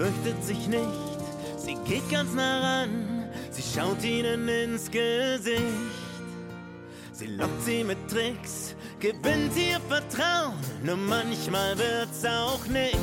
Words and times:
fürchtet 0.00 0.42
sich 0.42 0.66
nicht, 0.66 1.18
sie 1.58 1.74
geht 1.84 2.08
ganz 2.10 2.32
nah 2.32 2.60
ran, 2.60 3.28
sie 3.50 3.62
schaut 3.62 4.02
ihnen 4.02 4.48
ins 4.48 4.90
Gesicht. 4.90 5.60
Sie 7.12 7.26
lockt 7.26 7.62
sie 7.62 7.84
mit 7.84 7.98
Tricks, 8.08 8.74
gewinnt 8.98 9.54
ihr 9.56 9.78
Vertrauen, 9.90 10.56
nur 10.82 10.96
manchmal 10.96 11.76
wird's 11.76 12.24
auch 12.24 12.64
nix. 12.66 12.96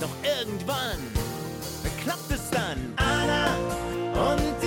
Doch 0.00 0.14
irgendwann 0.22 1.00
klappt 2.04 2.30
es 2.30 2.48
dann. 2.50 2.94
Anna 2.96 3.56
und 4.30 4.57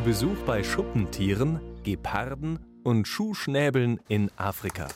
Zu 0.00 0.06
Besuch 0.06 0.38
bei 0.46 0.64
Schuppentieren, 0.64 1.60
Geparden 1.84 2.58
und 2.84 3.06
Schuhschnäbeln 3.06 4.00
in 4.08 4.30
Afrika. 4.38 4.88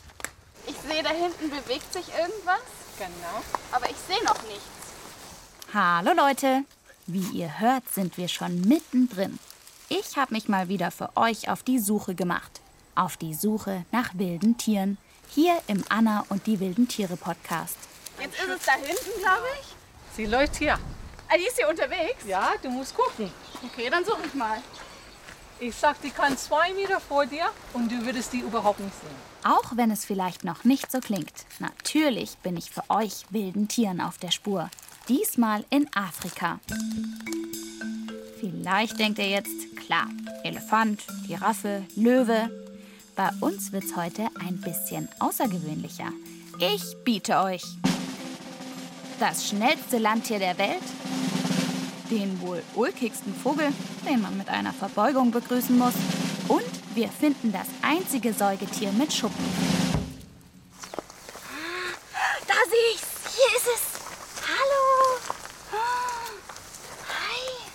Ich 0.65 0.75
sehe, 0.77 1.03
da 1.03 1.09
hinten 1.09 1.51
bewegt 1.51 1.93
sich 1.93 2.07
irgendwas. 2.07 2.63
Genau. 2.97 3.43
Aber 3.71 3.87
ich 3.87 3.97
sehe 3.97 4.23
noch 4.23 4.41
nichts. 4.47 4.65
Hallo 5.75 6.11
Leute! 6.17 6.63
Wie 7.05 7.37
ihr 7.37 7.59
hört, 7.59 7.87
sind 7.87 8.17
wir 8.17 8.27
schon 8.27 8.61
mittendrin. 8.61 9.37
Ich 9.89 10.17
habe 10.17 10.33
mich 10.33 10.47
mal 10.47 10.69
wieder 10.69 10.89
für 10.89 11.15
euch 11.15 11.49
auf 11.49 11.61
die 11.61 11.77
Suche 11.77 12.15
gemacht. 12.15 12.61
Auf 12.95 13.15
die 13.15 13.35
Suche 13.35 13.85
nach 13.91 14.09
wilden 14.15 14.57
Tieren. 14.57 14.97
Hier 15.29 15.61
im 15.67 15.83
Anna 15.87 16.25
und 16.29 16.47
die 16.47 16.59
wilden 16.59 16.87
Tiere 16.87 17.15
Podcast. 17.15 17.77
Jetzt 18.19 18.41
ist 18.41 18.49
es 18.49 18.65
da 18.65 18.71
hinten, 18.71 19.19
glaube 19.21 19.45
ich. 19.61 19.67
Sie 20.15 20.25
läuft 20.25 20.55
hier. 20.55 20.79
Ah, 21.27 21.37
die 21.37 21.45
ist 21.45 21.57
hier 21.57 21.69
unterwegs? 21.69 22.25
Ja, 22.25 22.53
du 22.59 22.71
musst 22.71 22.95
gucken. 22.95 23.31
Okay, 23.63 23.87
dann 23.91 24.03
suche 24.03 24.21
ich 24.25 24.33
mal. 24.33 24.57
Ich 25.59 25.73
sag, 25.73 26.01
die 26.01 26.09
kann 26.09 26.37
zwei 26.37 26.73
Meter 26.73 26.99
vor 26.99 27.25
dir 27.25 27.45
und 27.73 27.89
du 27.89 28.05
würdest 28.05 28.33
die 28.33 28.39
überhaupt 28.39 28.79
nicht 28.81 28.93
sehen. 28.99 29.15
Auch 29.43 29.77
wenn 29.77 29.89
es 29.89 30.03
vielleicht 30.03 30.43
noch 30.43 30.65
nicht 30.65 30.91
so 30.91 30.99
klingt. 30.99 31.45
Natürlich 31.59 32.37
bin 32.39 32.57
ich 32.57 32.71
für 32.71 32.83
euch 32.89 33.25
wilden 33.29 33.69
Tieren 33.69 34.01
auf 34.01 34.17
der 34.17 34.31
Spur. 34.31 34.69
Diesmal 35.07 35.63
in 35.69 35.87
Afrika. 35.95 36.59
Vielleicht 38.39 38.99
denkt 38.99 39.19
ihr 39.19 39.29
jetzt, 39.29 39.77
klar, 39.77 40.09
Elefant, 40.43 41.01
Giraffe, 41.25 41.83
Löwe. 41.95 42.49
Bei 43.15 43.29
uns 43.39 43.71
wird's 43.71 43.95
heute 43.95 44.27
ein 44.39 44.59
bisschen 44.59 45.07
außergewöhnlicher. 45.19 46.11
Ich 46.59 46.97
biete 47.05 47.39
euch 47.39 47.63
das 49.19 49.47
schnellste 49.47 49.99
Landtier 49.99 50.39
der 50.39 50.57
Welt, 50.57 50.83
den 52.09 52.41
wohl 52.41 52.61
ulkigsten 52.75 53.33
Vogel, 53.33 53.71
den 54.07 54.21
man 54.21 54.37
mit 54.37 54.49
einer 54.49 54.73
Verbeugung 54.73 55.31
begrüßen 55.31 55.77
muss, 55.77 55.93
und 56.47 56.95
wir 56.95 57.09
finden 57.09 57.51
das 57.51 57.67
einzige 57.81 58.33
Säugetier 58.33 58.91
mit 58.91 59.11
Schuppen. 59.11 59.45
Da 62.47 62.53
sehe 62.69 62.93
ich's. 62.93 63.35
Hier 63.35 63.57
ist 63.57 63.67
es. 63.75 63.81
Hallo. 64.47 65.19
Hi. 67.09 67.71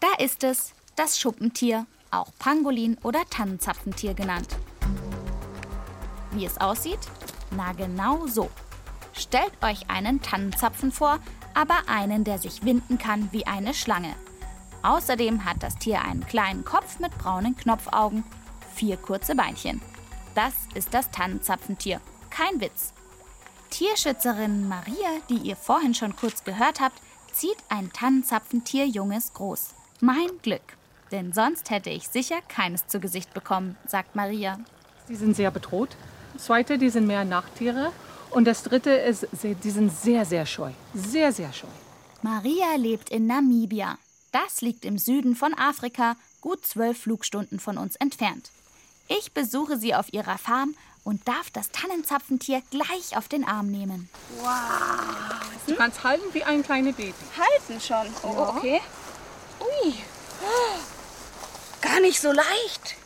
Da 0.00 0.22
ist 0.22 0.44
es, 0.44 0.72
das 0.94 1.18
Schuppentier, 1.18 1.86
auch 2.10 2.28
Pangolin 2.38 2.98
oder 3.02 3.24
Tannenzapfentier 3.28 4.14
genannt. 4.14 4.48
Wie 6.32 6.44
es 6.44 6.60
aussieht? 6.60 7.00
Na 7.50 7.72
genau 7.72 8.26
so. 8.26 8.50
Stellt 9.14 9.52
euch 9.62 9.88
einen 9.88 10.20
Tannenzapfen 10.20 10.92
vor, 10.92 11.18
aber 11.56 11.88
einen, 11.88 12.22
der 12.22 12.38
sich 12.38 12.64
winden 12.64 12.98
kann 12.98 13.30
wie 13.32 13.46
eine 13.46 13.72
Schlange. 13.72 14.14
Außerdem 14.82 15.44
hat 15.46 15.62
das 15.62 15.76
Tier 15.76 16.02
einen 16.02 16.26
kleinen 16.26 16.64
Kopf 16.64 17.00
mit 17.00 17.16
braunen 17.16 17.56
Knopfaugen, 17.56 18.24
vier 18.74 18.98
kurze 18.98 19.34
Beinchen. 19.34 19.80
Das 20.34 20.52
ist 20.74 20.92
das 20.92 21.10
Tannenzapfentier. 21.10 22.00
Kein 22.28 22.60
Witz. 22.60 22.92
Tierschützerin 23.70 24.68
Maria, 24.68 25.08
die 25.30 25.38
ihr 25.38 25.56
vorhin 25.56 25.94
schon 25.94 26.14
kurz 26.14 26.44
gehört 26.44 26.78
habt, 26.78 27.00
zieht 27.32 27.56
ein 27.70 27.90
Tannenzapfentier 27.90 28.86
Junges 28.86 29.32
groß. 29.32 29.74
Mein 30.00 30.28
Glück. 30.42 30.76
Denn 31.10 31.32
sonst 31.32 31.70
hätte 31.70 31.88
ich 31.88 32.08
sicher 32.08 32.36
keines 32.48 32.86
zu 32.86 33.00
Gesicht 33.00 33.32
bekommen, 33.32 33.76
sagt 33.86 34.14
Maria. 34.14 34.58
Die 35.08 35.16
sind 35.16 35.34
sehr 35.34 35.50
bedroht. 35.50 35.96
Zweite, 36.36 36.76
die 36.76 36.90
sind 36.90 37.06
mehr 37.06 37.24
Nachttiere. 37.24 37.92
Und 38.30 38.44
das 38.44 38.62
dritte 38.62 38.90
ist, 38.90 39.26
sie- 39.32 39.54
die 39.54 39.70
sind 39.70 39.90
sehr, 39.96 40.24
sehr 40.24 40.46
scheu. 40.46 40.70
Sehr, 40.94 41.32
sehr 41.32 41.52
scheu. 41.52 41.68
Maria 42.22 42.74
lebt 42.76 43.10
in 43.10 43.26
Namibia. 43.26 43.98
Das 44.32 44.60
liegt 44.60 44.84
im 44.84 44.98
Süden 44.98 45.36
von 45.36 45.54
Afrika, 45.54 46.16
gut 46.40 46.66
zwölf 46.66 47.00
Flugstunden 47.02 47.60
von 47.60 47.78
uns 47.78 47.96
entfernt. 47.96 48.50
Ich 49.08 49.32
besuche 49.32 49.78
sie 49.78 49.94
auf 49.94 50.12
ihrer 50.12 50.36
Farm 50.36 50.74
und 51.04 51.26
darf 51.28 51.50
das 51.50 51.70
Tannenzapfentier 51.70 52.60
gleich 52.70 53.16
auf 53.16 53.28
den 53.28 53.44
Arm 53.46 53.70
nehmen. 53.70 54.08
Du 55.66 55.76
kannst 55.76 56.02
halten 56.02 56.24
wie 56.32 56.42
ein 56.42 56.62
kleines 56.64 56.96
Baby. 56.96 57.14
Halten 57.38 57.80
schon. 57.80 58.06
Oh, 58.24 58.52
okay. 58.56 58.80
Ui. 59.60 59.94
Gar 61.80 62.00
nicht 62.00 62.20
so 62.20 62.32
leicht. 62.32 62.96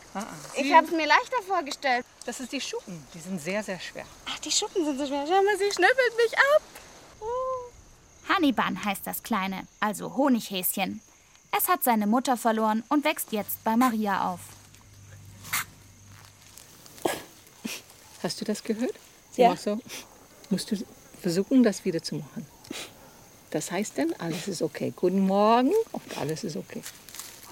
Ich 0.55 0.73
habe 0.73 0.87
es 0.87 0.93
mir 0.93 1.07
leichter 1.07 1.37
vorgestellt. 1.47 2.05
Das 2.27 2.41
ist 2.41 2.51
die 2.53 2.61
Schuppen. 2.61 3.05
Die 3.15 3.21
sind 3.21 3.41
sehr, 3.41 3.63
sehr 3.63 3.79
schwer. 3.79 4.05
Ach, 4.41 4.45
die 4.45 4.51
Schuppen 4.51 4.85
sind 4.87 4.99
so 4.99 5.07
schwer. 5.07 5.25
Schau 5.27 5.43
mal, 5.43 5.59
sie 5.59 5.71
schnüffelt 5.71 6.17
mich 6.17 6.39
ab. 6.39 6.63
Haniban 8.29 8.83
heißt 8.85 9.07
das 9.07 9.23
Kleine, 9.23 9.67
also 9.81 10.17
Honighäschen. 10.17 11.03
Es 11.57 11.69
hat 11.69 11.83
seine 11.85 12.07
Mutter 12.07 12.37
verloren 12.37 12.83
und 12.89 13.05
wächst 13.05 13.33
jetzt 13.33 13.63
bei 13.65 13.77
Maria 13.77 14.31
auf. 14.33 14.41
Hast 18.23 18.41
du 18.41 18.45
das 18.45 18.63
gehört? 18.63 18.95
Sie 19.33 19.43
Ja. 19.43 19.51
macht 19.51 19.63
so. 19.63 19.79
Musst 20.49 20.71
du 20.71 20.77
versuchen, 21.21 21.63
das 21.63 21.85
wieder 21.85 22.03
zu 22.03 22.17
machen. 22.17 22.47
Das 23.51 23.71
heißt 23.73 23.99
dann, 23.99 24.13
alles 24.19 24.47
ist 24.49 24.63
okay. 24.63 24.93
Guten 24.95 25.27
Morgen 25.27 25.73
und 25.93 26.19
alles 26.19 26.45
ist 26.45 26.57
okay. 26.57 26.83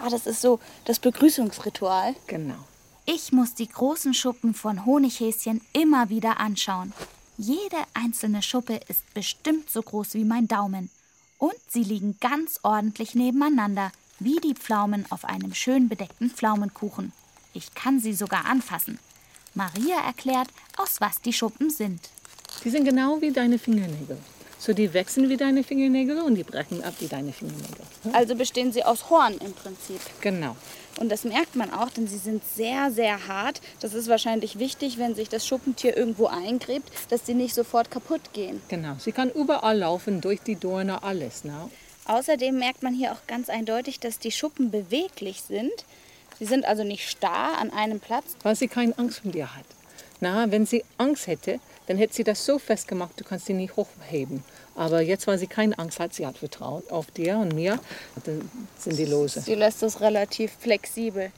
Ah, 0.01 0.09
das 0.09 0.27
ist 0.27 0.41
so 0.41 0.61
das 0.85 1.01
Begrüßungsritual. 1.01 2.15
Genau. 2.29 2.65
Ich 3.11 3.33
muss 3.33 3.55
die 3.55 3.67
großen 3.67 4.13
Schuppen 4.13 4.53
von 4.53 4.85
Honighäschen 4.85 5.63
immer 5.73 6.11
wieder 6.11 6.41
anschauen. 6.41 6.93
Jede 7.39 7.79
einzelne 7.95 8.43
Schuppe 8.43 8.81
ist 8.89 9.15
bestimmt 9.15 9.71
so 9.71 9.81
groß 9.81 10.13
wie 10.13 10.27
mein 10.27 10.47
Daumen. 10.47 10.91
Und 11.39 11.57
sie 11.69 11.85
liegen 11.85 12.19
ganz 12.21 12.61
ordentlich 12.65 13.15
nebeneinander, 13.15 13.93
wie 14.19 14.37
die 14.41 14.53
Pflaumen 14.53 15.07
auf 15.09 15.25
einem 15.25 15.55
schön 15.55 15.89
bedeckten 15.89 16.29
Pflaumenkuchen. 16.29 17.13
Ich 17.55 17.75
kann 17.75 17.99
sie 17.99 18.13
sogar 18.13 18.45
anfassen. 18.45 18.99
Maria 19.55 20.05
erklärt, 20.05 20.49
aus 20.77 21.01
was 21.01 21.23
die 21.23 21.33
Schuppen 21.33 21.71
sind. 21.71 22.11
Die 22.63 22.69
sind 22.69 22.85
genau 22.85 23.23
wie 23.23 23.33
deine 23.33 23.59
Fingernägel. 23.59 24.19
So, 24.59 24.75
die 24.75 24.93
wachsen 24.93 25.31
wie 25.31 25.39
deine 25.39 25.65
Fingernägel 25.65 26.21
und 26.21 26.35
die 26.35 26.45
brechen 26.45 26.83
ab 26.83 26.93
wie 26.99 27.07
deine 27.07 27.33
Fingernägel. 27.33 27.87
Also 28.13 28.35
bestehen 28.35 28.71
sie 28.71 28.85
aus 28.85 29.09
Horn 29.09 29.39
im 29.39 29.55
Prinzip. 29.55 30.01
Genau. 30.21 30.57
Und 30.99 31.11
das 31.11 31.25
merkt 31.25 31.55
man 31.55 31.73
auch, 31.73 31.91
denn 31.91 32.09
sie 32.09 32.19
sind 32.19 32.43
sehr, 32.45 32.91
sehr 32.91 33.29
hart. 33.29 33.61
Das 33.81 33.95
ist 33.95 34.09
wahrscheinlich 34.09 34.59
wichtig, 34.59 34.99
wenn 34.99 35.15
sich 35.15 35.29
das 35.29 35.47
Schuppentier 35.47 35.97
irgendwo 35.97 36.27
eingräbt, 36.27 36.91
dass 37.09 37.25
sie 37.25 37.35
nicht 37.35 37.55
sofort 37.55 37.91
kaputt 37.91 38.33
gehen. 38.33 38.61
Genau. 38.69 38.95
Sie 38.99 39.13
kann 39.13 39.31
überall 39.31 39.79
laufen, 39.79 40.21
durch 40.21 40.41
die 40.41 40.57
Dorne, 40.57 41.03
alles. 41.05 41.45
Ne? 41.45 41.71
Außerdem 42.07 42.59
merkt 42.59 42.83
man 42.83 42.95
hier 42.95 43.13
auch 43.13 43.27
ganz 43.29 43.49
eindeutig, 43.49 44.01
dass 44.01 44.19
die 44.19 44.33
Schuppen 44.33 44.71
beweglich 44.71 45.43
sind. 45.43 45.73
Sie 46.39 46.47
sind 46.47 46.65
also 46.65 46.83
nicht 46.83 47.09
starr 47.09 47.59
an 47.59 47.71
einem 47.71 48.01
Platz. 48.01 48.37
Weil 48.43 48.57
sie 48.57 48.69
keine 48.69 48.97
Angst 48.99 49.21
vor 49.21 49.31
dir 49.31 49.55
hat. 49.55 49.67
Na, 50.21 50.51
wenn 50.51 50.67
sie 50.67 50.85
Angst 50.97 51.29
hätte, 51.29 51.61
dann 51.87 51.97
hätte 51.97 52.15
sie 52.15 52.25
das 52.25 52.45
so 52.45 52.59
festgemacht, 52.59 53.19
du 53.21 53.25
kannst 53.25 53.47
sie 53.47 53.55
nicht 53.55 53.77
hochheben. 53.77 54.43
Aber 54.79 55.01
jetzt, 55.01 55.27
weil 55.27 55.39
sie 55.39 55.49
keine 55.49 55.77
Angst 55.77 55.99
hat, 55.99 56.15
sie 56.15 56.25
hat 56.25 56.39
vertraut 56.39 56.89
auf 56.93 57.11
dir 57.11 57.37
und 57.39 57.53
mir, 57.53 57.81
dann 58.25 58.49
sind 58.79 58.97
die 58.97 59.07
lose. 59.07 59.41
Sie 59.41 59.57
lässt 59.57 59.83
es 59.83 60.01
relativ 60.01 60.53
flexibel. 60.61 61.33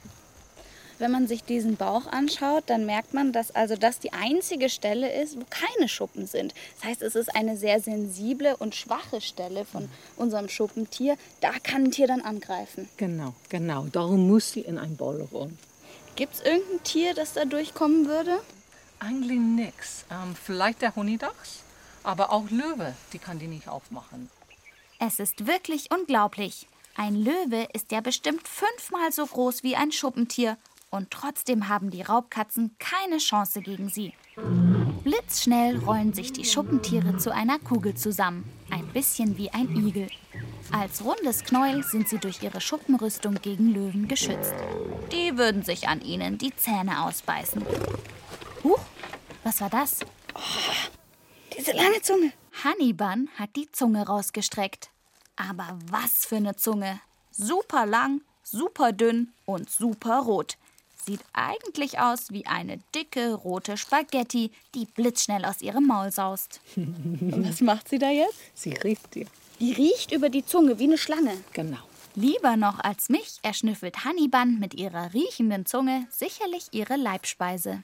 Wenn 0.99 1.11
man 1.11 1.27
sich 1.27 1.43
diesen 1.43 1.77
Bauch 1.77 2.07
anschaut, 2.07 2.65
dann 2.67 2.85
merkt 2.85 3.15
man, 3.15 3.33
dass 3.33 3.55
also 3.55 3.77
das 3.77 3.99
die 3.99 4.13
einzige 4.13 4.69
Stelle 4.69 5.11
ist, 5.11 5.39
wo 5.41 5.45
keine 5.49 5.89
Schuppen 5.89 6.27
sind. 6.27 6.53
Das 6.77 6.91
heißt, 6.91 7.01
es 7.01 7.15
ist 7.15 7.35
eine 7.35 7.57
sehr 7.57 7.81
sensible 7.81 8.55
und 8.59 8.75
schwache 8.75 9.23
Stelle 9.23 9.65
von 9.65 9.89
unserem 10.19 10.51
Schuppentier. 10.51 11.17
Da 11.41 11.53
kann 11.63 11.85
ein 11.85 11.91
Tier 11.93 12.09
dann 12.09 12.21
angreifen. 12.21 12.91
Genau, 12.99 13.33
genau. 13.49 13.87
Darum 13.91 14.29
muss 14.29 14.53
sie 14.53 14.61
in 14.61 14.77
ein 14.77 14.99
rollen. 15.01 15.59
Gibt 16.15 16.35
es 16.35 16.41
irgendein 16.43 16.83
Tier, 16.85 17.15
das 17.15 17.33
da 17.33 17.47
durchkommen 17.47 18.07
würde? 18.07 18.39
Eigentlich 18.99 19.41
nix. 19.41 20.05
Ähm, 20.11 20.35
vielleicht 20.35 20.83
der 20.83 20.95
Honigdachs, 20.95 21.61
aber 22.03 22.33
auch 22.33 22.51
Löwe, 22.51 22.95
die 23.13 23.19
kann 23.19 23.39
die 23.39 23.47
nicht 23.47 23.69
aufmachen. 23.69 24.31
Es 24.99 25.19
ist 25.19 25.47
wirklich 25.47 25.91
unglaublich. 25.91 26.67
Ein 26.95 27.15
Löwe 27.15 27.69
ist 27.73 27.93
ja 27.93 28.01
bestimmt 28.01 28.47
fünfmal 28.47 29.13
so 29.13 29.25
groß 29.25 29.63
wie 29.63 29.77
ein 29.77 29.93
Schuppentier. 29.93 30.59
Und 30.91 31.11
trotzdem 31.11 31.69
haben 31.69 31.91
die 31.91 32.03
Raubkatzen 32.03 32.77
keine 32.79 33.19
Chance 33.19 33.63
gegen 33.63 33.89
sie. 33.89 34.13
Blitzschnell 35.05 35.79
rollen 35.79 36.13
sich 36.13 36.33
die 36.33 36.45
Schuppentiere 36.45 37.17
zu 37.17 37.33
einer 37.33 37.59
Kugel 37.61 37.95
zusammen. 37.95 38.45
Ein 38.71 38.87
bisschen 38.89 39.39
wie 39.39 39.51
ein 39.51 39.75
Igel. 39.77 40.09
Als 40.73 41.05
rundes 41.05 41.45
Knäuel 41.45 41.85
sind 41.85 42.09
sie 42.09 42.19
durch 42.19 42.43
ihre 42.43 42.61
Schuppenrüstung 42.61 43.37
gegen 43.41 43.73
Löwen 43.73 44.09
geschützt. 44.09 44.55
Die 45.13 45.39
würden 45.39 45.63
sich 45.63 45.89
an 45.89 46.01
ihnen 46.01 46.39
die 46.39 46.55
Zähne 46.55 47.05
ausbeißen. 47.05 47.65
Huch, 48.65 48.81
was 49.45 49.61
war 49.61 49.71
das? 49.71 50.01
Diese 51.61 51.77
lange 51.77 52.01
Zunge. 52.01 52.33
Hannibal 52.65 53.27
hat 53.37 53.55
die 53.55 53.71
Zunge 53.71 54.07
rausgestreckt. 54.07 54.89
Aber 55.37 55.79
was 55.91 56.25
für 56.25 56.37
eine 56.37 56.57
Zunge. 56.57 57.01
Super 57.31 57.85
lang, 57.85 58.23
super 58.43 58.93
dünn 58.93 59.35
und 59.45 59.69
super 59.69 60.21
rot. 60.21 60.57
Sieht 61.05 61.21
eigentlich 61.35 61.99
aus 61.99 62.31
wie 62.31 62.47
eine 62.47 62.79
dicke 62.95 63.35
rote 63.35 63.77
Spaghetti, 63.77 64.51
die 64.75 64.87
blitzschnell 64.87 65.45
aus 65.45 65.61
ihrem 65.61 65.87
Maul 65.87 66.11
saust. 66.11 66.63
Was 66.77 67.61
macht 67.61 67.91
sie 67.91 67.99
da 67.99 68.09
jetzt? 68.09 68.39
Sie 68.55 68.73
riecht 68.73 69.15
dir. 69.15 69.27
Die 69.59 69.73
riecht 69.73 70.13
über 70.13 70.31
die 70.31 70.47
Zunge 70.47 70.79
wie 70.79 70.85
eine 70.85 70.97
Schlange. 70.97 71.37
Genau. 71.53 71.77
Lieber 72.15 72.57
noch 72.57 72.79
als 72.79 73.11
mich 73.11 73.39
erschnüffelt 73.43 74.07
Hannibal 74.07 74.47
mit 74.47 74.73
ihrer 74.73 75.13
riechenden 75.13 75.67
Zunge 75.67 76.07
sicherlich 76.11 76.69
ihre 76.73 76.97
Leibspeise. 76.97 77.83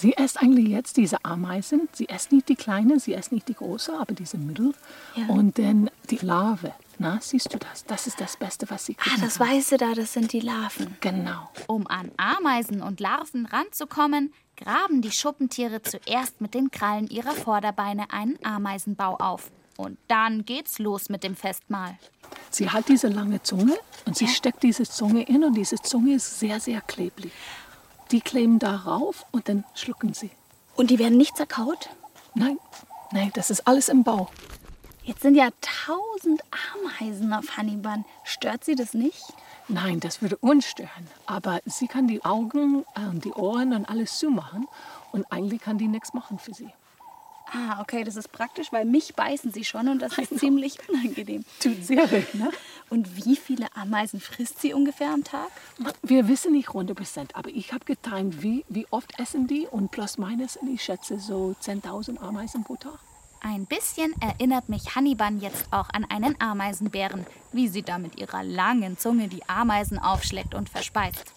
Sie 0.00 0.12
isst 0.12 0.40
eigentlich 0.40 0.68
jetzt 0.68 0.96
diese 0.96 1.22
Ameisen. 1.26 1.88
Sie 1.92 2.06
isst 2.06 2.32
nicht 2.32 2.48
die 2.48 2.54
kleine, 2.56 2.98
sie 2.98 3.12
isst 3.12 3.32
nicht 3.32 3.48
die 3.48 3.54
große, 3.54 3.92
aber 3.92 4.14
diese 4.14 4.38
Mittel. 4.38 4.72
Ja. 5.14 5.26
Und 5.26 5.58
dann 5.58 5.90
die 6.08 6.16
Larve. 6.16 6.72
Na, 6.98 7.18
siehst 7.20 7.52
du 7.52 7.58
das? 7.58 7.84
Das 7.84 8.06
ist 8.06 8.18
das 8.18 8.38
Beste, 8.38 8.68
was 8.70 8.86
sie 8.86 8.96
Ah, 8.98 9.02
kriegen 9.02 9.20
das 9.20 9.38
kann. 9.38 9.48
Weiße 9.48 9.76
da, 9.76 9.92
das 9.92 10.14
sind 10.14 10.32
die 10.32 10.40
Larven. 10.40 10.96
Genau. 11.00 11.50
Um 11.66 11.86
an 11.86 12.10
Ameisen 12.16 12.80
und 12.82 12.98
Larven 13.00 13.44
ranzukommen, 13.44 14.32
graben 14.56 15.02
die 15.02 15.10
Schuppentiere 15.12 15.82
zuerst 15.82 16.40
mit 16.40 16.54
den 16.54 16.70
Krallen 16.70 17.06
ihrer 17.08 17.32
Vorderbeine 17.32 18.10
einen 18.10 18.38
Ameisenbau 18.42 19.16
auf. 19.16 19.50
Und 19.76 19.98
dann 20.08 20.46
geht's 20.46 20.78
los 20.78 21.10
mit 21.10 21.24
dem 21.24 21.36
Festmahl. 21.36 21.98
Sie 22.50 22.70
hat 22.70 22.88
diese 22.88 23.08
lange 23.08 23.42
Zunge 23.42 23.76
und 24.06 24.16
sie 24.16 24.28
steckt 24.28 24.62
diese 24.62 24.84
Zunge 24.84 25.22
in 25.24 25.44
und 25.44 25.54
diese 25.54 25.76
Zunge 25.76 26.14
ist 26.14 26.38
sehr, 26.40 26.58
sehr 26.58 26.80
klebrig. 26.80 27.32
Die 28.10 28.20
kleben 28.20 28.58
darauf 28.58 29.24
und 29.30 29.48
dann 29.48 29.64
schlucken 29.74 30.14
sie. 30.14 30.30
Und 30.76 30.90
die 30.90 30.98
werden 30.98 31.16
nicht 31.16 31.36
zerkaut? 31.36 31.88
Nein, 32.34 32.58
nein, 33.12 33.30
das 33.34 33.50
ist 33.50 33.66
alles 33.66 33.88
im 33.88 34.02
Bauch. 34.02 34.30
Jetzt 35.02 35.22
sind 35.22 35.34
ja 35.34 35.48
tausend 35.60 36.42
Ameisen 36.74 37.32
auf 37.32 37.56
Hannibal. 37.56 38.04
Stört 38.24 38.64
sie 38.64 38.74
das 38.74 38.94
nicht? 38.94 39.32
Nein, 39.68 40.00
das 40.00 40.22
würde 40.22 40.36
uns 40.36 40.66
stören. 40.66 41.06
Aber 41.26 41.60
sie 41.64 41.86
kann 41.86 42.08
die 42.08 42.24
Augen, 42.24 42.84
äh, 42.94 43.18
die 43.18 43.32
Ohren 43.32 43.72
und 43.72 43.88
alles 43.88 44.18
zumachen 44.18 44.66
und 45.12 45.30
eigentlich 45.30 45.60
kann 45.60 45.78
die 45.78 45.88
nichts 45.88 46.12
machen 46.12 46.38
für 46.38 46.52
sie. 46.52 46.70
Ah, 47.52 47.80
okay, 47.80 48.04
das 48.04 48.16
ist 48.16 48.30
praktisch, 48.30 48.72
weil 48.72 48.84
mich 48.84 49.14
beißen 49.16 49.52
sie 49.52 49.64
schon 49.64 49.88
und 49.88 50.00
das 50.00 50.16
ist 50.18 50.38
ziemlich 50.38 50.76
unangenehm. 50.88 51.44
Tut 51.60 51.84
sehr 51.84 52.08
weh, 52.10 52.24
ne? 52.34 52.50
Und 52.90 53.16
wie 53.16 53.36
viele 53.36 53.66
Ameisen 53.74 54.20
frisst 54.20 54.60
sie 54.60 54.72
ungefähr 54.72 55.10
am 55.10 55.24
Tag? 55.24 55.48
Wir 56.02 56.28
wissen 56.28 56.52
nicht 56.52 56.68
100 56.68 56.96
Prozent, 56.96 57.36
aber 57.36 57.50
ich 57.50 57.72
habe 57.72 57.84
getimt, 57.84 58.42
wie, 58.42 58.64
wie 58.68 58.86
oft 58.90 59.18
essen 59.18 59.48
die 59.48 59.66
und 59.66 59.90
plus 59.90 60.18
minus, 60.18 60.58
ich 60.72 60.82
schätze 60.82 61.18
so 61.18 61.56
10.000 61.62 62.20
Ameisen 62.20 62.62
pro 62.62 62.76
Tag. 62.76 62.98
Ein 63.42 63.64
bisschen 63.66 64.14
erinnert 64.20 64.68
mich 64.68 64.94
Hannibal 64.94 65.34
jetzt 65.38 65.72
auch 65.72 65.88
an 65.90 66.04
einen 66.04 66.38
Ameisenbären, 66.40 67.26
wie 67.52 67.68
sie 67.68 67.82
da 67.82 67.98
mit 67.98 68.18
ihrer 68.20 68.44
langen 68.44 68.98
Zunge 68.98 69.28
die 69.28 69.48
Ameisen 69.48 69.98
aufschleckt 69.98 70.54
und 70.54 70.68
verspeist. 70.68 71.32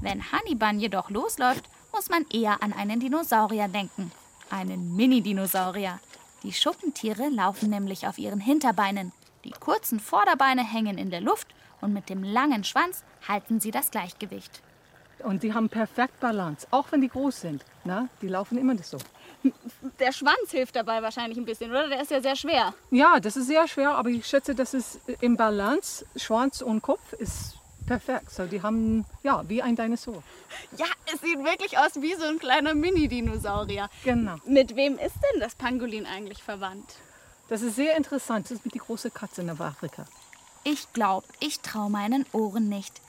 Wenn 0.00 0.32
Hannibal 0.32 0.74
jedoch 0.76 1.08
losläuft, 1.08 1.64
muss 1.92 2.08
man 2.08 2.26
eher 2.32 2.62
an 2.62 2.72
einen 2.72 3.00
Dinosaurier 3.00 3.68
denken. 3.68 4.10
Einen 4.50 4.96
Mini-Dinosaurier. 4.96 6.00
Die 6.42 6.52
Schuppentiere 6.52 7.28
laufen 7.28 7.70
nämlich 7.70 8.06
auf 8.06 8.18
ihren 8.18 8.40
Hinterbeinen. 8.40 9.12
Die 9.44 9.50
kurzen 9.50 10.00
Vorderbeine 10.00 10.64
hängen 10.64 10.98
in 10.98 11.10
der 11.10 11.20
Luft 11.20 11.48
und 11.80 11.92
mit 11.92 12.08
dem 12.08 12.22
langen 12.22 12.64
Schwanz 12.64 13.04
halten 13.26 13.60
sie 13.60 13.70
das 13.70 13.90
Gleichgewicht. 13.90 14.60
Und 15.20 15.42
die 15.42 15.54
haben 15.54 15.68
perfekt 15.68 16.18
Balance, 16.18 16.66
auch 16.70 16.90
wenn 16.90 17.00
die 17.00 17.08
groß 17.08 17.42
sind. 17.42 17.64
Na, 17.84 18.08
die 18.22 18.28
laufen 18.28 18.58
immer 18.58 18.76
so. 18.82 18.98
Der 19.98 20.12
Schwanz 20.12 20.50
hilft 20.50 20.76
dabei 20.76 21.02
wahrscheinlich 21.02 21.38
ein 21.38 21.44
bisschen, 21.44 21.70
oder? 21.70 21.88
Der 21.88 22.02
ist 22.02 22.10
ja 22.10 22.20
sehr 22.20 22.36
schwer. 22.36 22.74
Ja, 22.90 23.20
das 23.20 23.36
ist 23.36 23.46
sehr 23.46 23.68
schwer, 23.68 23.92
aber 23.92 24.08
ich 24.08 24.26
schätze, 24.26 24.54
das 24.54 24.74
ist 24.74 25.00
im 25.20 25.36
Balance. 25.36 26.04
Schwanz 26.16 26.60
und 26.60 26.82
Kopf 26.82 27.12
ist 27.14 27.59
perfekt. 27.90 28.30
So, 28.30 28.46
die 28.46 28.62
haben, 28.62 29.04
ja, 29.24 29.42
wie 29.48 29.62
ein 29.62 29.74
Dinosaur. 29.74 30.22
Ja, 30.76 30.86
es 31.12 31.20
sieht 31.20 31.42
wirklich 31.42 31.76
aus 31.76 31.96
wie 31.96 32.14
so 32.14 32.24
ein 32.24 32.38
kleiner 32.38 32.74
Mini-Dinosaurier. 32.74 33.90
Genau. 34.04 34.36
Mit 34.46 34.76
wem 34.76 34.96
ist 34.96 35.16
denn 35.16 35.40
das 35.40 35.56
Pangolin 35.56 36.06
eigentlich 36.06 36.40
verwandt? 36.40 36.96
Das 37.48 37.62
ist 37.62 37.74
sehr 37.74 37.96
interessant. 37.96 38.46
Das 38.46 38.52
ist 38.52 38.64
mit 38.64 38.74
die 38.74 38.78
große 38.78 39.10
Katze 39.10 39.40
in 39.42 39.50
Afrika. 39.50 40.04
Ich 40.62 40.92
glaub, 40.92 41.24
ich 41.40 41.60
trau 41.60 41.88
meinen 41.88 42.24
Ohren 42.32 42.68
nicht. 42.68 43.00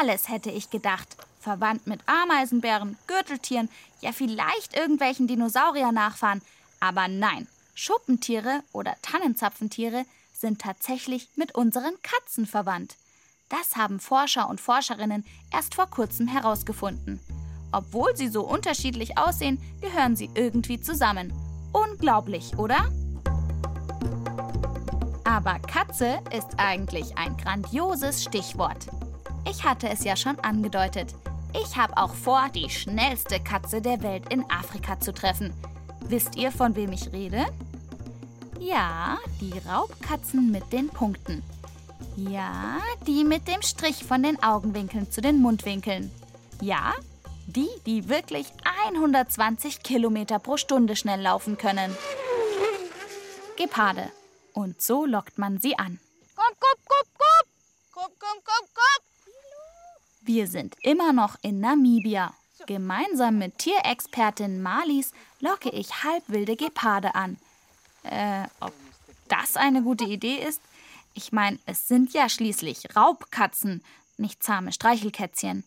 Alles 0.00 0.28
hätte 0.28 0.50
ich 0.50 0.68
gedacht. 0.68 1.08
Verwandt 1.40 1.86
mit 1.86 2.00
Ameisenbären, 2.06 2.98
Gürteltieren, 3.06 3.70
ja 4.02 4.12
vielleicht 4.12 4.76
irgendwelchen 4.76 5.28
Dinosaurier-Nachfahren. 5.28 6.42
Aber 6.78 7.08
nein, 7.08 7.46
Schuppentiere 7.74 8.62
oder 8.72 8.96
Tannenzapfentiere 9.00 10.04
sind 10.34 10.60
tatsächlich 10.60 11.28
mit 11.36 11.54
unseren 11.54 11.94
Katzen 12.02 12.44
verwandt. 12.44 12.96
Das 13.48 13.76
haben 13.76 14.00
Forscher 14.00 14.48
und 14.48 14.60
Forscherinnen 14.60 15.24
erst 15.52 15.74
vor 15.74 15.86
kurzem 15.86 16.26
herausgefunden. 16.26 17.20
Obwohl 17.70 18.16
sie 18.16 18.28
so 18.28 18.42
unterschiedlich 18.42 19.18
aussehen, 19.18 19.60
gehören 19.80 20.16
sie 20.16 20.30
irgendwie 20.34 20.80
zusammen. 20.80 21.32
Unglaublich, 21.72 22.58
oder? 22.58 22.90
Aber 25.24 25.58
Katze 25.60 26.18
ist 26.36 26.48
eigentlich 26.56 27.16
ein 27.18 27.36
grandioses 27.36 28.24
Stichwort. 28.24 28.86
Ich 29.48 29.64
hatte 29.64 29.88
es 29.88 30.02
ja 30.02 30.16
schon 30.16 30.38
angedeutet. 30.40 31.14
Ich 31.52 31.76
habe 31.76 31.96
auch 31.96 32.14
vor, 32.14 32.48
die 32.54 32.68
schnellste 32.68 33.38
Katze 33.40 33.80
der 33.80 34.02
Welt 34.02 34.32
in 34.32 34.44
Afrika 34.50 34.98
zu 34.98 35.12
treffen. 35.12 35.52
Wisst 36.00 36.36
ihr, 36.36 36.50
von 36.50 36.74
wem 36.74 36.92
ich 36.92 37.12
rede? 37.12 37.44
Ja, 38.58 39.18
die 39.40 39.54
Raubkatzen 39.68 40.50
mit 40.50 40.72
den 40.72 40.88
Punkten. 40.88 41.42
Ja, 42.16 42.80
die 43.06 43.24
mit 43.24 43.46
dem 43.46 43.60
Strich 43.60 44.04
von 44.04 44.22
den 44.22 44.42
Augenwinkeln 44.42 45.10
zu 45.10 45.20
den 45.20 45.38
Mundwinkeln. 45.38 46.10
Ja, 46.62 46.94
die, 47.46 47.68
die 47.84 48.08
wirklich 48.08 48.46
120 48.88 49.82
Kilometer 49.82 50.38
pro 50.38 50.56
Stunde 50.56 50.96
schnell 50.96 51.20
laufen 51.20 51.58
können. 51.58 51.94
Geparde. 53.58 54.10
Und 54.54 54.80
so 54.80 55.04
lockt 55.04 55.36
man 55.36 55.60
sie 55.60 55.78
an. 55.78 56.00
Komm, 56.34 56.54
komm, 56.58 56.80
komm, 56.86 57.12
komm! 57.18 57.50
Komm, 57.92 58.12
komm, 58.18 58.42
komm, 58.44 58.68
komm! 58.74 59.04
Wir 60.22 60.46
sind 60.46 60.74
immer 60.82 61.12
noch 61.12 61.36
in 61.42 61.60
Namibia. 61.60 62.32
Gemeinsam 62.66 63.38
mit 63.38 63.58
Tierexpertin 63.58 64.62
Marlies 64.62 65.12
locke 65.40 65.68
ich 65.68 66.02
halbwilde 66.02 66.56
Geparde 66.56 67.14
an. 67.14 67.36
Äh, 68.02 68.44
ob 68.60 68.72
das 69.28 69.56
eine 69.56 69.82
gute 69.82 70.04
Idee 70.04 70.36
ist? 70.36 70.62
Ich 71.16 71.32
meine, 71.32 71.58
es 71.64 71.88
sind 71.88 72.12
ja 72.12 72.28
schließlich 72.28 72.94
Raubkatzen, 72.94 73.82
nicht 74.18 74.42
zahme 74.42 74.70
Streichelkätzchen. 74.70 75.64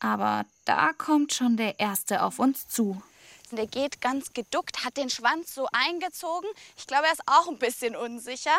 Aber 0.00 0.46
da 0.64 0.94
kommt 0.94 1.34
schon 1.34 1.58
der 1.58 1.78
Erste 1.78 2.22
auf 2.22 2.38
uns 2.38 2.66
zu. 2.66 3.02
Der 3.50 3.66
geht 3.66 4.00
ganz 4.00 4.32
geduckt, 4.32 4.86
hat 4.86 4.96
den 4.96 5.10
Schwanz 5.10 5.54
so 5.54 5.68
eingezogen. 5.70 6.48
Ich 6.78 6.86
glaube, 6.86 7.06
er 7.06 7.12
ist 7.12 7.22
auch 7.26 7.46
ein 7.46 7.58
bisschen 7.58 7.94
unsicher. 7.94 8.56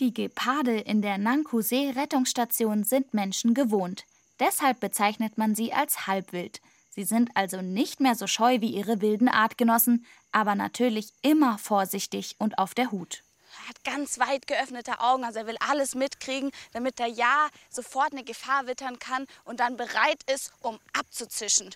Die 0.00 0.14
Geparde 0.14 0.78
in 0.78 1.02
der 1.02 1.18
Nankuse-Rettungsstation 1.18 2.82
sind 2.84 3.12
Menschen 3.12 3.52
gewohnt. 3.52 4.04
Deshalb 4.40 4.80
bezeichnet 4.80 5.36
man 5.36 5.54
sie 5.54 5.74
als 5.74 6.06
halbwild. 6.06 6.62
Sie 6.88 7.04
sind 7.04 7.30
also 7.34 7.60
nicht 7.60 8.00
mehr 8.00 8.14
so 8.14 8.26
scheu 8.26 8.62
wie 8.62 8.74
ihre 8.74 9.02
wilden 9.02 9.28
Artgenossen, 9.28 10.06
aber 10.32 10.54
natürlich 10.54 11.12
immer 11.20 11.58
vorsichtig 11.58 12.36
und 12.38 12.58
auf 12.58 12.72
der 12.72 12.90
Hut. 12.90 13.22
Er 13.70 13.74
hat 13.74 13.84
ganz 13.84 14.18
weit 14.18 14.48
geöffnete 14.48 14.98
Augen, 14.98 15.22
also 15.22 15.38
er 15.38 15.46
will 15.46 15.56
alles 15.60 15.94
mitkriegen, 15.94 16.50
damit 16.72 16.98
er 16.98 17.06
ja 17.06 17.48
sofort 17.68 18.10
eine 18.10 18.24
Gefahr 18.24 18.66
wittern 18.66 18.98
kann 18.98 19.28
und 19.44 19.60
dann 19.60 19.76
bereit 19.76 20.24
ist, 20.28 20.52
um 20.60 20.80
abzuzischen. 20.92 21.70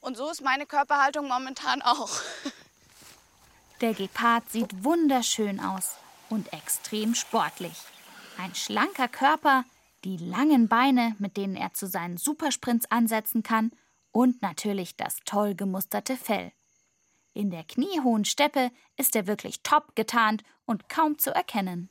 Und 0.00 0.18
so 0.18 0.28
ist 0.28 0.42
meine 0.42 0.66
Körperhaltung 0.66 1.26
momentan 1.26 1.80
auch. 1.80 2.10
Der 3.80 3.94
Gepard 3.94 4.50
sieht 4.50 4.84
wunderschön 4.84 5.58
aus 5.58 5.92
und 6.28 6.52
extrem 6.52 7.14
sportlich. 7.14 7.80
Ein 8.36 8.54
schlanker 8.54 9.08
Körper, 9.08 9.64
die 10.04 10.18
langen 10.18 10.68
Beine, 10.68 11.16
mit 11.18 11.38
denen 11.38 11.56
er 11.56 11.72
zu 11.72 11.86
seinen 11.86 12.18
Supersprints 12.18 12.90
ansetzen 12.90 13.42
kann 13.42 13.70
und 14.12 14.42
natürlich 14.42 14.98
das 14.98 15.16
toll 15.24 15.54
gemusterte 15.54 16.18
Fell. 16.18 16.52
In 17.32 17.50
der 17.50 17.64
kniehohen 17.64 18.26
Steppe 18.26 18.70
ist 18.98 19.16
er 19.16 19.26
wirklich 19.26 19.62
top 19.62 19.94
getarnt 19.94 20.42
und 20.68 20.88
kaum 20.88 21.18
zu 21.18 21.34
erkennen. 21.34 21.88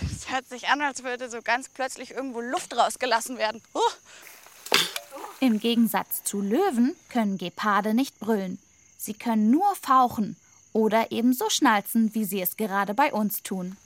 Es 0.00 0.30
hört 0.30 0.48
sich 0.48 0.68
an, 0.68 0.82
als 0.82 1.04
würde 1.04 1.30
so 1.30 1.40
ganz 1.40 1.68
plötzlich 1.68 2.10
irgendwo 2.10 2.40
Luft 2.40 2.76
rausgelassen 2.76 3.38
werden. 3.38 3.62
Huh. 3.72 3.80
Im 5.40 5.60
Gegensatz 5.60 6.24
zu 6.24 6.40
Löwen 6.40 6.96
können 7.08 7.38
Geparde 7.38 7.94
nicht 7.94 8.18
brüllen. 8.18 8.58
Sie 8.98 9.14
können 9.14 9.50
nur 9.50 9.74
fauchen 9.76 10.36
oder 10.72 11.12
ebenso 11.12 11.48
schnalzen, 11.48 12.14
wie 12.14 12.24
sie 12.24 12.40
es 12.40 12.56
gerade 12.56 12.94
bei 12.94 13.12
uns 13.12 13.42
tun. 13.42 13.76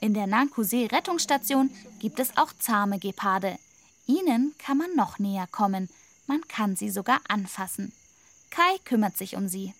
In 0.00 0.14
der 0.14 0.26
Nankuse 0.26 0.90
Rettungsstation 0.90 1.70
gibt 1.98 2.18
es 2.18 2.36
auch 2.38 2.52
zahme 2.58 2.98
Geparde. 2.98 3.58
Ihnen 4.06 4.54
kann 4.58 4.78
man 4.78 4.94
noch 4.96 5.18
näher 5.18 5.46
kommen. 5.50 5.90
Man 6.26 6.40
kann 6.48 6.76
sie 6.76 6.88
sogar 6.88 7.20
anfassen. 7.28 7.92
Kai 8.50 8.78
kümmert 8.84 9.18
sich 9.18 9.36
um 9.36 9.48
sie. 9.48 9.74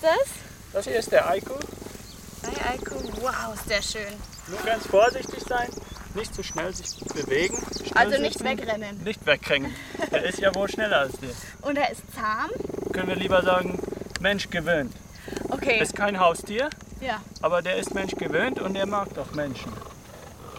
Ist 0.00 0.04
das? 0.04 0.28
Das 0.72 0.84
hier 0.86 0.96
ist 0.98 1.10
der 1.10 1.28
Eiko. 1.28 1.54
Hi 2.46 2.74
Eiko. 2.74 2.94
Wow, 3.20 3.54
ist 3.54 3.68
der 3.68 3.82
schön. 3.82 4.14
Nur 4.46 4.60
ganz 4.60 4.86
vorsichtig 4.86 5.42
sein, 5.48 5.68
nicht 6.14 6.32
zu 6.32 6.44
schnell 6.44 6.72
sich 6.72 6.96
bewegen. 7.14 7.56
Schnell 7.84 7.92
Also 7.96 8.20
nicht 8.22 8.38
sitzen, 8.38 8.44
wegrennen. 8.58 9.02
Nicht 9.02 9.26
wegrennen. 9.26 9.74
Der 10.12 10.24
ist 10.24 10.38
ja 10.38 10.54
wohl 10.54 10.68
schneller 10.68 11.00
als 11.00 11.14
der. 11.18 11.30
Und 11.62 11.76
er 11.78 11.90
ist 11.90 12.02
zahm? 12.14 12.48
Können 12.92 13.08
wir 13.08 13.16
lieber 13.16 13.42
sagen, 13.42 13.76
Mensch 14.20 14.48
gewöhnt. 14.50 14.94
Okay. 15.48 15.80
Ist 15.82 15.96
kein 15.96 16.20
Haustier, 16.20 16.70
Ja. 17.00 17.20
aber 17.42 17.60
der 17.60 17.76
ist 17.76 17.92
Mensch 17.92 18.14
gewöhnt 18.14 18.60
und 18.60 18.74
der 18.74 18.86
mag 18.86 19.12
doch 19.14 19.32
Menschen. 19.32 19.72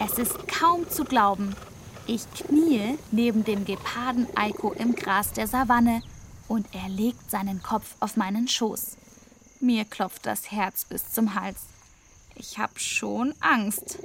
Es 0.04 0.18
ist 0.18 0.36
kaum 0.48 0.88
zu 0.90 1.04
glauben. 1.04 1.56
Ich 2.06 2.24
kniee 2.34 2.98
neben 3.10 3.44
dem 3.44 3.64
Geparden 3.64 4.26
Eiko 4.36 4.72
im 4.74 4.94
Gras 4.94 5.32
der 5.32 5.46
Savanne 5.46 6.02
und 6.46 6.66
er 6.74 6.90
legt 6.90 7.30
seinen 7.30 7.62
Kopf 7.62 7.94
auf 8.00 8.16
meinen 8.18 8.46
Schoß. 8.46 8.98
Mir 9.60 9.84
klopft 9.84 10.24
das 10.26 10.50
Herz 10.50 10.84
bis 10.84 11.12
zum 11.12 11.34
Hals. 11.34 11.58
Ich 12.34 12.58
hab 12.58 12.78
schon 12.78 13.34
Angst. 13.40 13.98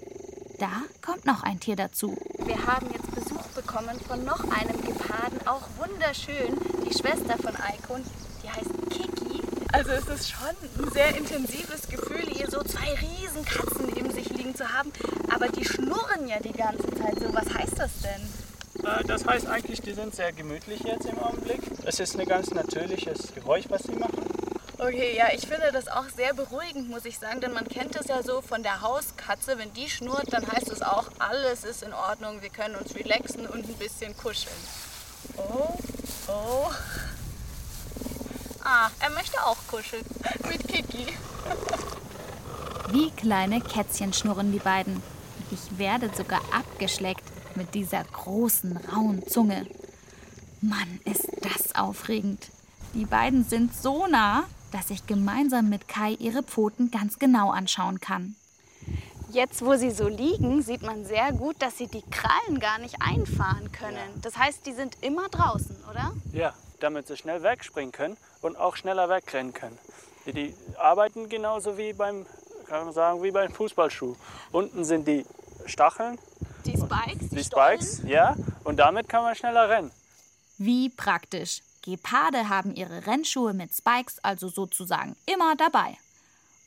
Da 0.60 0.84
kommt 1.02 1.26
noch 1.26 1.44
ein 1.44 1.60
Tier 1.60 1.76
dazu. 1.76 2.18
Wir 2.46 2.66
haben 2.66 2.88
jetzt 2.92 3.10
Besuch 3.14 3.46
bekommen 3.56 3.98
von 4.08 4.24
noch 4.26 4.40
einem 4.52 4.82
Geparden, 4.82 5.46
auch 5.48 5.64
wunderschön. 5.78 6.58
Die 6.86 6.94
Schwester 6.94 7.38
von 7.38 7.56
Eiko, 7.56 7.96
und 7.96 8.06
die 8.44 8.50
heißt 8.50 8.70
Kiki. 8.90 9.42
Also 9.72 9.92
es 9.92 10.08
ist 10.08 10.30
schon 10.32 10.86
ein 10.86 10.92
sehr 10.92 11.16
intensives 11.18 11.88
Gefühl, 11.90 12.30
hier 12.30 12.50
so 12.50 12.62
zwei 12.64 12.94
riesen 12.96 13.44
Katzen 13.46 13.88
neben 13.94 14.12
sich 14.12 14.30
liegen 14.30 14.56
zu 14.56 14.68
haben. 14.74 14.92
Aber 15.34 15.48
die 15.50 15.66
schnurren 15.66 16.28
ja 16.28 16.40
die 16.40 16.54
ganze 16.54 16.90
Zeit 16.92 17.20
so. 17.20 17.34
Was 17.34 17.54
heißt 17.54 17.78
das 17.80 17.92
denn? 18.02 18.86
Äh, 18.86 19.04
Das 19.06 19.26
heißt 19.26 19.48
eigentlich, 19.48 19.82
die 19.82 19.94
sind 19.94 20.16
sehr 20.16 20.32
gemütlich 20.32 20.82
jetzt 20.84 21.06
im 21.06 21.18
Augenblick. 21.20 21.62
Es 21.86 22.00
ist 22.00 22.18
ein 22.18 22.26
ganz 22.26 22.52
natürliches 22.52 23.34
Geräusch, 23.34 23.66
was 23.70 23.84
sie 23.84 23.96
machen. 23.96 24.25
Okay, 24.88 25.18
ja, 25.18 25.30
ich 25.34 25.48
finde 25.48 25.72
das 25.74 25.88
auch 25.88 26.06
sehr 26.16 26.36
beruhigend, 26.36 26.92
muss 26.92 27.06
ich 27.06 27.18
sagen, 27.18 27.42
denn 27.42 27.54
man 27.54 27.68
kennt 27.68 27.96
es 27.96 28.08
ja 28.08 28.22
so 28.22 28.42
von 28.42 28.62
der 28.62 28.82
Hauskatze, 28.82 29.58
wenn 29.58 29.74
die 29.74 29.90
schnurrt, 29.90 30.32
dann 30.32 30.46
heißt 30.46 30.70
es 30.70 30.84
auch, 30.84 31.10
alles 31.18 31.64
ist 31.64 31.82
in 31.82 31.92
Ordnung, 31.92 32.44
wir 32.44 32.50
können 32.50 32.76
uns 32.76 32.94
relaxen 32.94 33.48
und 33.48 33.68
ein 33.68 33.74
bisschen 33.78 34.16
kuscheln. 34.16 34.56
Oh, 35.38 35.76
oh. 36.28 36.70
Ah, 38.64 38.92
er 39.00 39.10
möchte 39.10 39.44
auch 39.44 39.58
kuscheln 39.68 40.06
mit 40.48 40.68
Kiki. 40.68 41.08
Wie 42.92 43.10
kleine 43.10 43.62
Kätzchen 43.62 44.14
schnurren 44.14 44.52
die 44.52 44.60
beiden. 44.60 45.02
Ich 45.50 45.80
werde 45.80 46.12
sogar 46.16 46.42
abgeschleckt 46.54 47.26
mit 47.56 47.74
dieser 47.74 48.04
großen, 48.04 48.78
rauen 48.94 49.26
Zunge. 49.28 49.66
Mann, 50.62 51.00
ist 51.06 51.28
das 51.42 51.74
aufregend. 51.74 52.52
Die 52.94 53.06
beiden 53.06 53.44
sind 53.44 53.76
so 53.76 54.06
nah, 54.06 54.46
dass 54.72 54.90
ich 54.90 55.06
gemeinsam 55.08 55.70
mit 55.70 55.88
Kai 55.88 56.12
ihre 56.20 56.44
Pfoten 56.44 56.92
ganz 56.92 57.20
genau 57.20 57.52
anschauen 57.52 58.00
kann. 58.00 58.36
Jetzt, 59.32 59.66
wo 59.66 59.76
sie 59.76 59.92
so 59.92 60.08
liegen, 60.08 60.62
sieht 60.62 60.82
man 60.82 61.06
sehr 61.06 61.34
gut, 61.34 61.62
dass 61.62 61.78
sie 61.78 61.88
die 61.88 62.04
Krallen 62.10 62.60
gar 62.60 62.78
nicht 62.78 62.96
einfahren 63.02 63.72
können. 63.72 64.22
Das 64.22 64.38
heißt, 64.38 64.66
die 64.66 64.74
sind 64.74 64.98
immer 65.02 65.28
draußen, 65.30 65.76
oder? 65.90 66.14
Ja, 66.32 66.54
damit 66.80 67.08
sie 67.08 67.18
schnell 67.18 67.44
wegspringen 67.44 67.92
können 67.92 68.18
und 68.42 68.56
auch 68.56 68.76
schneller 68.76 69.10
wegrennen 69.10 69.54
können. 69.54 69.78
Die, 70.26 70.34
die 70.34 70.56
arbeiten 70.78 71.28
genauso 71.28 71.78
wie 71.78 71.94
beim, 71.94 72.26
kann 72.68 72.86
man 72.86 72.94
sagen, 72.94 73.24
wie 73.24 73.32
beim 73.32 73.52
Fußballschuh. 73.52 74.16
Unten 74.52 74.86
sind 74.86 75.08
die 75.08 75.26
Stacheln, 75.66 76.18
Die 76.66 76.78
Spikes, 76.78 77.30
die 77.30 77.44
Stollen. 77.44 77.82
Spikes, 77.82 78.02
ja, 78.08 78.36
und 78.64 78.78
damit 78.78 79.10
kann 79.10 79.24
man 79.24 79.36
schneller 79.36 79.70
rennen. 79.70 79.92
Wie 80.58 80.90
praktisch. 80.90 81.62
Geparde 81.86 82.50
haben 82.50 82.76
ihre 82.76 83.08
Rennschuhe 83.08 83.54
mit 83.54 83.74
Spikes 83.74 84.20
also 84.24 84.50
sozusagen 84.50 85.16
immer 85.26 85.56
dabei. 85.56 85.98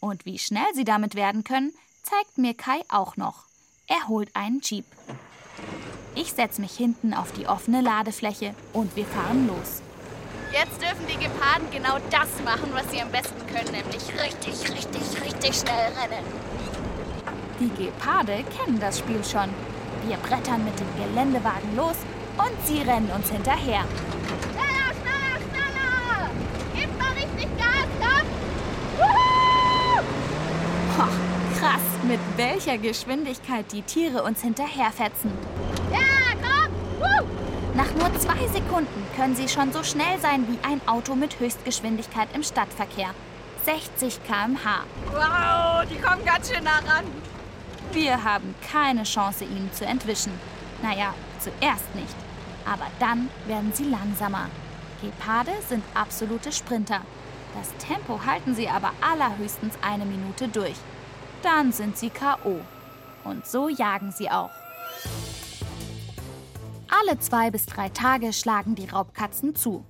Und 0.00 0.24
wie 0.24 0.38
schnell 0.38 0.72
sie 0.74 0.84
damit 0.84 1.14
werden 1.14 1.44
können, 1.44 1.72
zeigt 2.02 2.38
mir 2.38 2.54
Kai 2.54 2.82
auch 2.88 3.16
noch. 3.16 3.44
Er 3.88 4.08
holt 4.08 4.34
einen 4.34 4.60
Jeep. 4.62 4.86
Ich 6.14 6.32
setze 6.32 6.60
mich 6.60 6.76
hinten 6.76 7.14
auf 7.14 7.32
die 7.32 7.46
offene 7.46 7.80
Ladefläche 7.80 8.54
und 8.72 8.94
wir 8.96 9.06
fahren 9.06 9.46
los. 9.46 9.82
Jetzt 10.52 10.80
dürfen 10.80 11.06
die 11.06 11.22
Geparden 11.22 11.70
genau 11.70 11.98
das 12.10 12.28
machen, 12.44 12.70
was 12.72 12.90
sie 12.90 13.02
am 13.02 13.10
besten 13.10 13.46
können, 13.46 13.70
nämlich 13.70 14.02
richtig, 14.14 14.70
richtig, 14.70 15.22
richtig 15.22 15.54
schnell 15.54 15.92
rennen. 15.92 16.24
Die 17.60 17.84
Geparde 17.84 18.44
kennen 18.56 18.80
das 18.80 18.98
Spiel 19.00 19.22
schon. 19.24 19.50
Wir 20.06 20.16
brettern 20.16 20.64
mit 20.64 20.78
dem 20.78 20.86
Geländewagen 20.96 21.76
los 21.76 21.96
und 22.38 22.66
sie 22.66 22.80
rennen 22.82 23.10
uns 23.10 23.28
hinterher. 23.30 23.84
Schneller, 24.52 24.94
schneller, 25.00 25.38
schneller! 25.50 26.30
Gib 26.74 26.98
mal 26.98 27.12
richtig 27.12 27.48
Gas, 27.58 27.88
komm! 28.00 28.26
Hoch, 30.98 31.60
krass, 31.60 31.80
mit 32.08 32.18
welcher 32.36 32.76
Geschwindigkeit 32.76 33.70
die 33.70 33.82
Tiere 33.82 34.24
uns 34.24 34.42
hinterherfetzen. 34.42 35.30
Ja, 35.92 36.34
komm! 36.42 36.72
Woo! 36.98 37.28
Nach 37.76 37.94
nur 37.94 38.18
zwei 38.18 38.48
Sekunden 38.48 39.06
können 39.14 39.36
sie 39.36 39.48
schon 39.48 39.72
so 39.72 39.84
schnell 39.84 40.18
sein 40.20 40.48
wie 40.48 40.58
ein 40.66 40.80
Auto 40.88 41.14
mit 41.14 41.38
Höchstgeschwindigkeit 41.38 42.28
im 42.34 42.42
Stadtverkehr. 42.42 43.10
60 43.64 44.24
km/h. 44.24 44.84
Wow, 45.12 45.88
die 45.88 46.00
kommen 46.00 46.24
ganz 46.24 46.50
schön 46.50 46.64
nah 46.64 46.78
ran. 46.78 47.04
Wir 47.92 48.24
haben 48.24 48.56
keine 48.72 49.04
Chance, 49.04 49.44
ihnen 49.44 49.70
zu 49.72 49.86
entwischen. 49.86 50.32
Naja, 50.82 51.14
zuerst 51.38 51.94
nicht. 51.94 52.16
Aber 52.64 52.86
dann 52.98 53.28
werden 53.46 53.72
sie 53.72 53.84
langsamer. 53.84 54.48
Geparde 55.00 55.52
sind 55.68 55.84
absolute 55.94 56.50
Sprinter. 56.50 57.02
Das 57.58 57.74
Tempo 57.78 58.24
halten 58.24 58.54
sie 58.54 58.68
aber 58.68 58.92
allerhöchstens 59.00 59.74
eine 59.82 60.04
Minute 60.04 60.46
durch. 60.46 60.76
Dann 61.42 61.72
sind 61.72 61.98
sie 61.98 62.08
K.O. 62.08 62.60
Und 63.24 63.48
so 63.48 63.68
jagen 63.68 64.12
sie 64.12 64.30
auch. 64.30 64.50
Alle 66.88 67.18
zwei 67.18 67.50
bis 67.50 67.66
drei 67.66 67.88
Tage 67.88 68.32
schlagen 68.32 68.76
die 68.76 68.88
Raubkatzen 68.88 69.56
zu. 69.56 69.84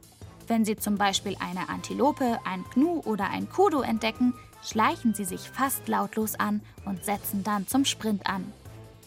Wenn 0.47 0.65
sie 0.65 0.77
zum 0.77 0.97
Beispiel 0.97 1.37
eine 1.41 1.69
Antilope, 1.69 2.39
ein 2.47 2.65
Gnu 2.73 3.03
oder 3.05 3.29
ein 3.29 3.51
Kudo 3.51 3.83
entdecken, 3.83 4.33
schleichen 4.63 5.13
sie 5.13 5.27
sich 5.27 5.51
fast 5.51 5.87
lautlos 5.89 6.37
an 6.37 6.63
und 6.87 7.05
setzen 7.05 7.45
dann 7.45 7.67
zum 7.67 7.85
Sprint 7.85 8.27
an. 8.27 8.51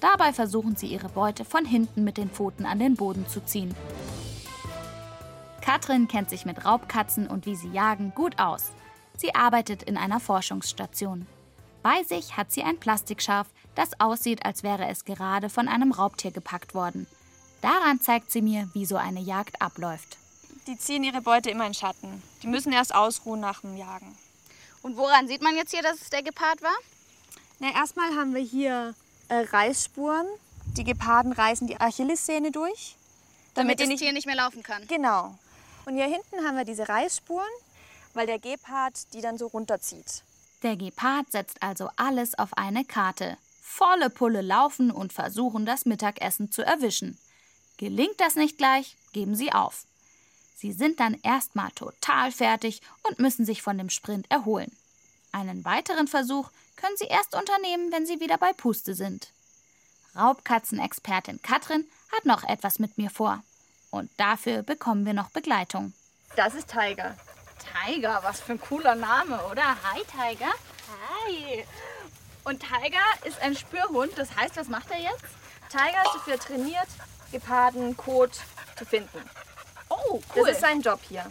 Dabei 0.02 0.34
versuchen 0.34 0.76
sie 0.76 0.88
ihre 0.88 1.10
Beute 1.10 1.46
von 1.46 1.66
hinten 1.66 2.04
mit 2.04 2.18
den 2.18 2.30
Pfoten 2.30 2.68
an 2.68 2.78
den 2.78 2.96
Boden 2.96 3.28
zu 3.28 3.44
ziehen. 3.44 3.74
Katrin 5.62 6.08
kennt 6.08 6.30
sich 6.30 6.46
mit 6.46 6.66
Raubkatzen 6.66 7.28
und 7.28 7.46
wie 7.46 7.56
sie 7.56 7.70
jagen 7.70 8.14
gut 8.16 8.40
aus. 8.40 8.72
Sie 9.18 9.36
arbeitet 9.36 9.84
in 9.84 9.98
einer 9.98 10.20
Forschungsstation. 10.20 11.28
Bei 11.84 12.04
sich 12.04 12.38
hat 12.38 12.52
sie 12.52 12.64
ein 12.64 12.80
Plastikschaf, 12.80 13.48
das 13.76 14.00
aussieht, 14.00 14.46
als 14.46 14.64
wäre 14.64 14.88
es 14.88 15.06
gerade 15.06 15.50
von 15.50 15.68
einem 15.68 15.92
Raubtier 15.92 16.32
gepackt 16.32 16.74
worden. 16.74 17.08
Daran 17.62 18.02
zeigt 18.02 18.32
sie 18.32 18.42
mir, 18.42 18.70
wie 18.74 18.86
so 18.86 18.98
eine 18.98 19.20
Jagd 19.20 19.62
abläuft. 19.62 20.18
Die 20.68 20.78
ziehen 20.78 21.04
ihre 21.04 21.22
Beute 21.22 21.50
immer 21.50 21.66
in 21.66 21.74
Schatten. 21.74 22.22
Die 22.44 22.48
müssen 22.48 22.72
erst 22.72 22.94
ausruhen 22.94 23.40
nach 23.40 23.62
dem 23.62 23.78
Jagen. 23.78 24.16
Und 24.82 24.98
woran 24.98 25.28
sieht 25.28 25.42
man 25.42 25.56
jetzt 25.56 25.72
hier, 25.72 25.84
dass 25.84 26.02
es 26.02 26.10
der 26.10 26.24
Gepard 26.24 26.62
war? 26.62 26.76
Na, 27.60 27.72
erstmal 27.74 28.16
haben 28.16 28.34
wir 28.34 28.42
hier 28.42 28.96
äh, 29.30 29.46
Reißspuren. 29.52 30.26
Die 30.78 30.84
Geparden 30.84 31.32
reißen 31.32 31.68
die 31.68 31.80
Achillessehne 31.80 32.52
durch. 32.52 32.96
Damit, 33.54 33.80
die 33.80 33.88
das 33.88 34.00
Tier 34.00 34.14
nicht 34.14 34.26
mehr 34.26 34.36
laufen 34.36 34.64
kann. 34.64 34.88
Genau. 34.88 35.38
Und 35.86 35.96
hier 35.96 36.06
hinten 36.06 36.46
haben 36.46 36.58
wir 36.58 36.66
diese 36.66 36.88
Reißspuren, 36.88 37.50
weil 38.14 38.28
der 38.28 38.40
Gepard 38.40 39.14
die 39.14 39.22
dann 39.22 39.38
so 39.38 39.48
runterzieht. 39.48 40.24
Der 40.64 40.76
Gepard 40.76 41.32
setzt 41.32 41.64
also 41.64 41.90
alles 41.96 42.38
auf 42.38 42.56
eine 42.58 42.86
Karte. 42.86 43.38
Volle 43.62 44.10
Pulle 44.10 44.42
laufen 44.42 44.92
und 44.92 45.14
versuchen, 45.14 45.66
das 45.66 45.86
Mittagessen 45.86 46.52
zu 46.52 46.62
erwischen. 46.62 47.18
Gelingt 47.78 48.20
das 48.20 48.36
nicht 48.36 48.58
gleich, 48.58 48.96
geben 49.12 49.34
sie 49.34 49.52
auf. 49.52 49.86
Sie 50.56 50.72
sind 50.72 51.00
dann 51.00 51.20
erstmal 51.24 51.72
total 51.72 52.32
fertig 52.32 52.82
und 53.02 53.18
müssen 53.18 53.46
sich 53.46 53.64
von 53.64 53.80
dem 53.80 53.90
Sprint 53.90 54.30
erholen. 54.30 54.72
Einen 55.32 55.66
weiteren 55.66 56.08
Versuch 56.08 56.52
können 56.76 56.98
sie 56.98 57.06
erst 57.06 57.34
unternehmen, 57.36 57.92
wenn 57.92 58.06
sie 58.06 58.20
wieder 58.20 58.38
bei 58.38 58.54
Puste 58.54 58.94
sind. 58.94 59.32
Raubkatzenexpertin 60.16 61.42
Katrin 61.42 61.86
hat 62.12 62.26
noch 62.26 62.44
etwas 62.44 62.78
mit 62.78 62.98
mir 62.98 63.10
vor. 63.10 63.42
Und 63.92 64.10
dafür 64.18 64.64
bekommen 64.64 65.06
wir 65.06 65.14
noch 65.14 65.30
Begleitung. 65.30 65.94
Das 66.36 66.56
ist 66.56 66.70
Tiger. 66.70 67.16
Tiger, 67.86 68.20
was 68.24 68.40
für 68.40 68.54
ein 68.54 68.62
cooler 68.62 68.96
Name, 68.96 69.40
oder? 69.52 69.64
Hi, 69.84 70.02
Tiger. 70.06 70.52
Hi. 71.28 71.66
Und 72.46 72.62
Tiger 72.62 73.04
ist 73.26 73.40
ein 73.42 73.56
Spürhund. 73.56 74.14
Das 74.16 74.36
heißt, 74.36 74.58
was 74.58 74.70
macht 74.70 74.90
er 74.92 75.00
jetzt? 75.00 75.26
Tiger 75.70 76.04
ist 76.06 76.16
dafür 76.16 76.40
trainiert, 76.40 76.88
Geparden, 77.32 77.96
Kot 77.96 78.40
zu 78.78 78.86
finden. 78.86 79.30
Oh, 79.90 80.22
cool. 80.36 80.46
Das 80.46 80.56
ist 80.56 80.62
sein 80.62 80.82
Job 80.82 81.00
hier. 81.08 81.26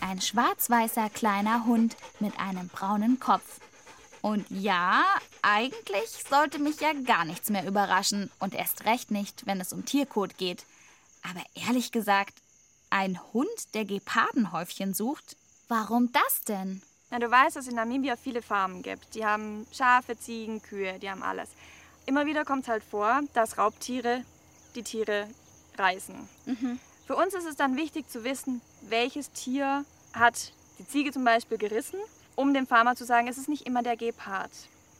Ein 0.00 0.20
schwarz-weißer 0.20 1.10
kleiner 1.10 1.64
Hund 1.66 1.96
mit 2.20 2.38
einem 2.40 2.68
braunen 2.68 3.20
Kopf. 3.20 3.60
Und 4.22 4.46
ja, 4.50 5.04
eigentlich 5.42 6.24
sollte 6.28 6.58
mich 6.58 6.80
ja 6.80 6.92
gar 7.06 7.24
nichts 7.24 7.50
mehr 7.50 7.66
überraschen 7.66 8.30
und 8.38 8.54
erst 8.54 8.84
recht 8.84 9.10
nicht, 9.10 9.46
wenn 9.46 9.60
es 9.60 9.72
um 9.72 9.84
Tierkot 9.84 10.38
geht. 10.38 10.64
Aber 11.22 11.42
ehrlich 11.54 11.92
gesagt, 11.92 12.34
ein 12.90 13.20
Hund, 13.32 13.74
der 13.74 13.84
Gepardenhäufchen 13.84 14.94
sucht? 14.94 15.36
Warum 15.68 16.10
das 16.12 16.44
denn? 16.44 16.82
Na, 17.10 17.18
du 17.18 17.30
weißt, 17.30 17.56
dass 17.56 17.64
es 17.64 17.70
in 17.70 17.76
Namibia 17.76 18.16
viele 18.16 18.42
Farmen 18.42 18.82
gibt. 18.82 19.14
Die 19.14 19.24
haben 19.24 19.66
Schafe, 19.72 20.18
Ziegen, 20.18 20.62
Kühe, 20.62 20.98
die 20.98 21.10
haben 21.10 21.22
alles. 21.22 21.48
Immer 22.06 22.26
wieder 22.26 22.44
kommt 22.44 22.62
es 22.62 22.68
halt 22.68 22.82
vor, 22.82 23.20
dass 23.34 23.58
Raubtiere 23.58 24.24
die 24.74 24.82
Tiere 24.82 25.28
reißen. 25.76 26.16
Mhm. 26.46 26.80
Für 27.06 27.16
uns 27.16 27.34
ist 27.34 27.46
es 27.46 27.56
dann 27.56 27.76
wichtig 27.76 28.08
zu 28.10 28.24
wissen, 28.24 28.60
welches 28.82 29.30
Tier 29.32 29.84
hat 30.12 30.52
die 30.78 30.86
Ziege 30.86 31.12
zum 31.12 31.24
Beispiel 31.24 31.58
gerissen, 31.58 31.98
um 32.34 32.54
dem 32.54 32.66
Farmer 32.66 32.96
zu 32.96 33.04
sagen, 33.04 33.28
es 33.28 33.38
ist 33.38 33.48
nicht 33.48 33.66
immer 33.66 33.82
der 33.82 33.96
Gepard. 33.96 34.50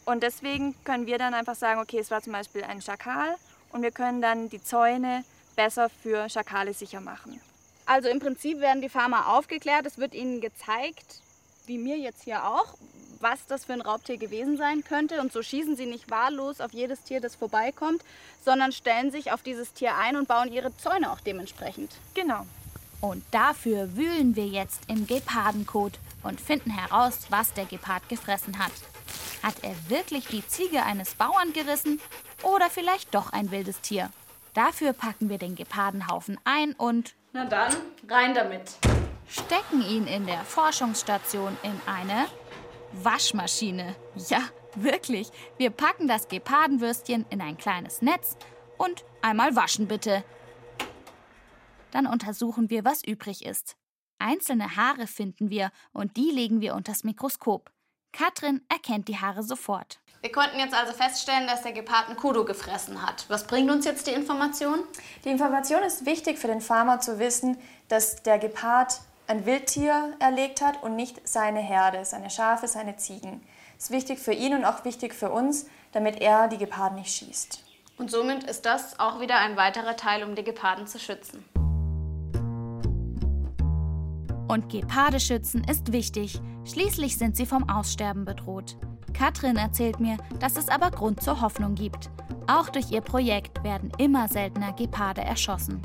Und 0.05 0.23
deswegen 0.23 0.75
können 0.85 1.07
wir 1.07 1.19
dann 1.19 1.35
einfach 1.35 1.55
sagen, 1.55 1.81
okay, 1.81 1.99
es 1.99 2.11
war 2.11 2.23
zum 2.23 2.33
Beispiel 2.33 2.65
ein 2.65 2.81
Schakal 2.81 3.37
und 3.71 3.83
wir 3.83 3.91
können 3.91 4.23
dann 4.23 4.49
die 4.49 4.63
Zäune 4.63 5.25
besser 5.59 5.88
für 5.91 6.29
Schakale 6.29 6.73
sicher 6.73 7.00
machen. 7.00 7.41
Also 7.85 8.09
im 8.09 8.21
Prinzip 8.21 8.61
werden 8.61 8.81
die 8.81 8.88
Farmer 8.88 9.29
aufgeklärt, 9.35 9.87
es 9.87 9.99
wird 9.99 10.15
ihnen 10.15 10.41
gezeigt, 10.41 11.21
wie 11.67 11.79
mir 11.79 11.99
jetzt 11.99 12.23
hier 12.23 12.47
auch, 12.47 12.75
was 13.19 13.45
das 13.47 13.65
für 13.65 13.73
ein 13.73 13.81
Raubtier 13.81 14.19
gewesen 14.19 14.57
sein 14.57 14.85
könnte. 14.85 15.21
Und 15.21 15.33
so 15.33 15.43
schießen 15.43 15.75
sie 15.75 15.87
nicht 15.87 16.11
wahllos 16.11 16.61
auf 16.61 16.73
jedes 16.73 17.03
Tier, 17.03 17.21
das 17.21 17.35
vorbeikommt, 17.35 18.05
sondern 18.45 18.71
stellen 18.71 19.11
sich 19.11 19.33
auf 19.33 19.43
dieses 19.43 19.73
Tier 19.73 19.97
ein 19.97 20.15
und 20.15 20.29
bauen 20.29 20.53
ihre 20.53 20.77
Zäune 20.77 21.11
auch 21.11 21.21
dementsprechend. 21.21 21.91
Genau. 22.15 22.47
Und 23.00 23.25
dafür 23.33 23.97
wühlen 23.97 24.37
wir 24.37 24.47
jetzt 24.47 24.83
im 24.88 25.09
Gepardenkot 25.09 25.99
und 26.23 26.41
finden 26.41 26.71
heraus, 26.71 27.27
was 27.31 27.53
der 27.55 27.65
Gepard 27.65 28.09
gefressen 28.09 28.61
hat. 28.61 28.73
Hat 29.43 29.57
er 29.62 29.75
wirklich 29.88 30.29
die 30.29 30.47
Ziege 30.47 30.85
eines 30.85 31.15
Bauern 31.15 31.53
gerissen 31.53 32.00
oder 32.45 32.71
vielleicht 32.71 33.12
doch 33.12 33.33
ein 33.33 33.50
wildes 33.50 33.81
Tier? 33.81 34.11
Dafür 34.59 34.93
packen 34.93 35.29
wir 35.29 35.38
den 35.38 35.55
Gepardenhaufen 35.55 36.37
ein 36.43 36.73
und 36.73 37.15
Na 37.33 37.45
dann, 37.45 37.73
rein 38.09 38.35
damit. 38.35 38.77
stecken 39.29 39.83
ihn 39.83 40.09
in 40.09 40.27
der 40.27 40.41
Forschungsstation 40.41 41.57
in 41.62 41.81
eine 41.87 42.27
Waschmaschine. 42.91 43.95
Ja, 44.17 44.43
wirklich. 44.75 45.31
Wir 45.59 45.71
packen 45.71 46.09
das 46.09 46.27
Gepardenwürstchen 46.27 47.25
in 47.31 47.41
ein 47.41 47.57
kleines 47.57 48.03
Netz 48.03 48.37
und 48.79 49.05
einmal 49.23 49.55
waschen 49.55 49.87
bitte. 49.87 50.25
Dann 51.93 52.09
untersuchen 52.09 52.69
wir, 52.69 52.85
was 52.85 53.05
übrig 53.05 53.45
ist. 53.45 53.77
Einzelne 54.19 54.75
Haare 54.75 55.07
finden 55.07 55.50
wir 55.50 55.71
und 55.93 56.17
die 56.17 56.33
legen 56.33 56.61
wir 56.61 56.75
unters 56.75 57.05
Mikroskop. 57.05 57.71
Katrin 58.11 58.62
erkennt 58.69 59.07
die 59.07 59.19
Haare 59.19 59.45
sofort. 59.45 60.00
Wir 60.21 60.33
konnten 60.33 60.59
jetzt 60.59 60.75
also 60.75 60.93
feststellen, 60.93 61.47
dass 61.47 61.63
der 61.63 61.73
Gepard 61.73 62.09
einen 62.09 62.17
Kudo 62.17 62.45
gefressen 62.45 63.07
hat. 63.07 63.25
Was 63.29 63.47
bringt 63.47 63.71
uns 63.71 63.85
jetzt 63.85 64.09
die 64.09 64.13
Information? 64.13 64.81
Die 65.25 65.29
Information 65.29 65.83
ist 65.85 66.07
wichtig 66.07 66.39
für 66.39 66.49
den 66.49 66.61
Farmer 66.61 66.99
zu 66.99 67.21
wissen, 67.21 67.57
dass 67.87 68.23
der 68.25 68.41
Gepard 68.41 69.01
ein 69.29 69.47
Wildtier 69.47 70.17
erlegt 70.19 70.61
hat 70.61 70.83
und 70.83 70.97
nicht 70.97 71.27
seine 71.29 71.61
Herde, 71.61 72.05
seine 72.05 72.31
Schafe, 72.31 72.67
seine 72.67 72.97
Ziegen. 72.97 73.47
Das 73.77 73.85
ist 73.85 73.91
wichtig 73.93 74.19
für 74.19 74.33
ihn 74.33 74.55
und 74.55 74.65
auch 74.65 74.85
wichtig 74.85 75.15
für 75.15 75.31
uns, 75.31 75.67
damit 75.93 76.21
er 76.21 76.49
die 76.49 76.59
Geparden 76.59 76.99
nicht 76.99 77.15
schießt. 77.15 77.63
Und 77.97 78.11
somit 78.11 78.43
ist 78.43 78.67
das 78.67 78.99
auch 78.99 79.21
wieder 79.21 79.37
ein 79.37 79.57
weiterer 79.57 79.97
Teil, 79.97 80.25
um 80.25 80.35
die 80.35 80.45
Geparden 80.45 80.89
zu 80.89 80.99
schützen. 80.99 81.45
Und 84.49 84.71
Geparde 84.71 85.21
schützen 85.21 85.62
ist 85.64 85.93
wichtig. 85.93 86.40
Schließlich 86.64 87.19
sind 87.19 87.37
sie 87.37 87.45
vom 87.45 87.69
Aussterben 87.69 88.25
bedroht. 88.25 88.78
Katrin 89.12 89.57
erzählt 89.57 90.00
mir, 90.00 90.16
dass 90.40 90.57
es 90.57 90.68
aber 90.68 90.90
Grund 90.90 91.23
zur 91.23 91.40
Hoffnung 91.42 91.75
gibt. 91.75 92.11
Auch 92.46 92.70
durch 92.70 92.90
ihr 92.90 93.03
Projekt 93.03 93.62
werden 93.62 93.92
immer 93.99 94.27
seltener 94.27 94.73
Geparde 94.73 95.20
erschossen. 95.20 95.83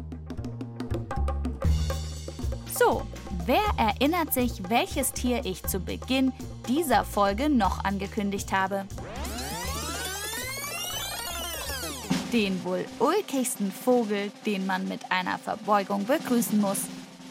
So, 2.73 3.01
wer 3.45 3.63
erinnert 3.77 4.33
sich, 4.33 4.69
welches 4.69 5.11
Tier 5.11 5.45
ich 5.45 5.63
zu 5.63 5.79
Beginn 5.79 6.31
dieser 6.69 7.03
Folge 7.03 7.49
noch 7.49 7.83
angekündigt 7.83 8.53
habe? 8.53 8.85
Den 12.31 12.63
wohl 12.63 12.85
ulkigsten 12.99 13.71
Vogel, 13.71 14.31
den 14.45 14.65
man 14.65 14.87
mit 14.87 15.11
einer 15.11 15.37
Verbeugung 15.37 16.05
begrüßen 16.05 16.59
muss. 16.59 16.79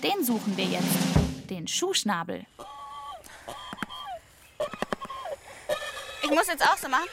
Den 0.02 0.24
suchen 0.24 0.56
wir 0.56 0.64
jetzt. 0.64 1.21
Den 1.48 1.66
Schuhschnabel. 1.68 2.46
Ich 6.22 6.30
muss 6.30 6.46
jetzt 6.46 6.62
auch 6.62 6.76
so 6.76 6.88
machen. 6.88 7.08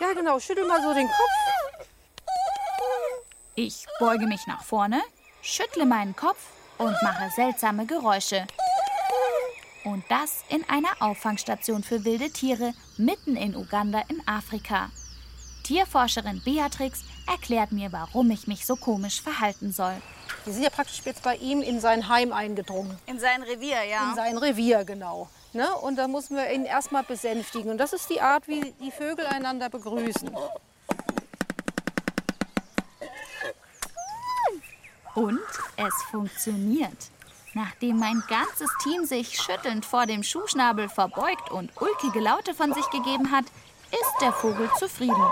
Ja, 0.00 0.12
genau. 0.12 0.38
Schüttel 0.40 0.66
mal 0.66 0.82
so 0.82 0.94
den 0.94 1.06
Kopf. 1.06 1.78
Ich 3.54 3.86
beuge 3.98 4.26
mich 4.26 4.46
nach 4.46 4.62
vorne, 4.62 5.02
schüttle 5.42 5.84
meinen 5.84 6.14
Kopf 6.14 6.38
und 6.78 6.96
mache 7.02 7.28
seltsame 7.34 7.86
Geräusche. 7.86 8.46
Und 9.84 10.04
das 10.08 10.44
in 10.48 10.62
einer 10.68 10.92
Auffangstation 11.00 11.82
für 11.82 12.04
wilde 12.04 12.30
Tiere 12.30 12.72
mitten 12.96 13.36
in 13.36 13.56
Uganda 13.56 14.02
in 14.08 14.22
Afrika. 14.26 14.90
Tierforscherin 15.64 16.40
Beatrix 16.44 17.02
erklärt 17.26 17.72
mir, 17.72 17.90
warum 17.92 18.30
ich 18.30 18.46
mich 18.46 18.64
so 18.64 18.76
komisch 18.76 19.20
verhalten 19.20 19.72
soll. 19.72 20.00
Wir 20.48 20.54
sind 20.54 20.62
ja 20.62 20.70
praktisch 20.70 21.02
jetzt 21.04 21.22
bei 21.22 21.36
ihm 21.36 21.60
in 21.60 21.78
sein 21.78 22.08
Heim 22.08 22.32
eingedrungen. 22.32 22.98
In 23.04 23.20
sein 23.20 23.42
Revier, 23.42 23.84
ja. 23.84 24.08
In 24.08 24.16
sein 24.16 24.38
Revier, 24.38 24.82
genau. 24.82 25.28
Ne? 25.52 25.68
Und 25.74 25.96
da 25.96 26.08
müssen 26.08 26.38
wir 26.38 26.50
ihn 26.50 26.64
erstmal 26.64 27.02
besänftigen. 27.02 27.70
Und 27.70 27.76
das 27.76 27.92
ist 27.92 28.08
die 28.08 28.22
Art, 28.22 28.48
wie 28.48 28.72
die 28.80 28.90
Vögel 28.90 29.26
einander 29.26 29.68
begrüßen. 29.68 30.30
Und 35.14 35.38
es 35.76 35.94
funktioniert. 36.10 36.96
Nachdem 37.52 37.98
mein 37.98 38.22
ganzes 38.26 38.70
Team 38.82 39.04
sich 39.04 39.38
schüttelnd 39.38 39.84
vor 39.84 40.06
dem 40.06 40.22
Schuhschnabel 40.22 40.88
verbeugt 40.88 41.50
und 41.50 41.70
ulkige 41.78 42.20
Laute 42.20 42.54
von 42.54 42.72
sich 42.72 42.88
gegeben 42.88 43.32
hat, 43.32 43.44
ist 43.90 44.14
der 44.22 44.32
Vogel 44.32 44.70
zufrieden. 44.78 45.26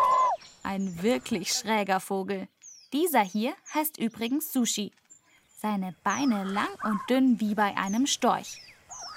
Ein 0.63 1.03
wirklich 1.03 1.55
schräger 1.55 2.01
Vogel. 2.01 2.49
Dieser 2.93 3.23
hier 3.23 3.55
heißt 3.73 3.97
übrigens 3.97 4.53
Sushi. 4.53 4.93
Seine 5.59 5.95
Beine 6.05 6.45
lang 6.45 6.69
und 6.85 7.01
dünn 7.09 7.41
wie 7.41 7.55
bei 7.55 7.75
einem 7.79 8.07
Storch. 8.07 8.61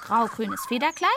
Grau-grünes 0.03 0.65
Federkleid. 0.67 1.11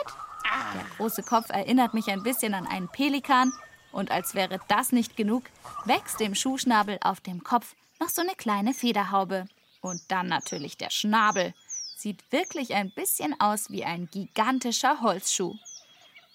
Der 0.73 0.83
große 0.97 1.23
Kopf 1.23 1.49
erinnert 1.49 1.93
mich 1.93 2.09
ein 2.09 2.23
bisschen 2.23 2.53
an 2.53 2.67
einen 2.67 2.89
Pelikan. 2.89 3.53
Und 3.93 4.11
als 4.11 4.35
wäre 4.35 4.59
das 4.67 4.91
nicht 4.91 5.15
genug, 5.15 5.43
wächst 5.85 6.19
dem 6.19 6.35
Schuhschnabel 6.35 6.97
auf 7.01 7.21
dem 7.21 7.41
Kopf 7.41 7.73
noch 8.01 8.09
so 8.09 8.21
eine 8.21 8.35
kleine 8.35 8.73
Federhaube. 8.73 9.45
Und 9.79 10.01
dann 10.09 10.27
natürlich 10.27 10.75
der 10.75 10.89
Schnabel. 10.89 11.53
Sieht 11.95 12.29
wirklich 12.33 12.73
ein 12.73 12.91
bisschen 12.91 13.39
aus 13.39 13.69
wie 13.69 13.85
ein 13.85 14.09
gigantischer 14.11 14.99
Holzschuh. 14.99 15.55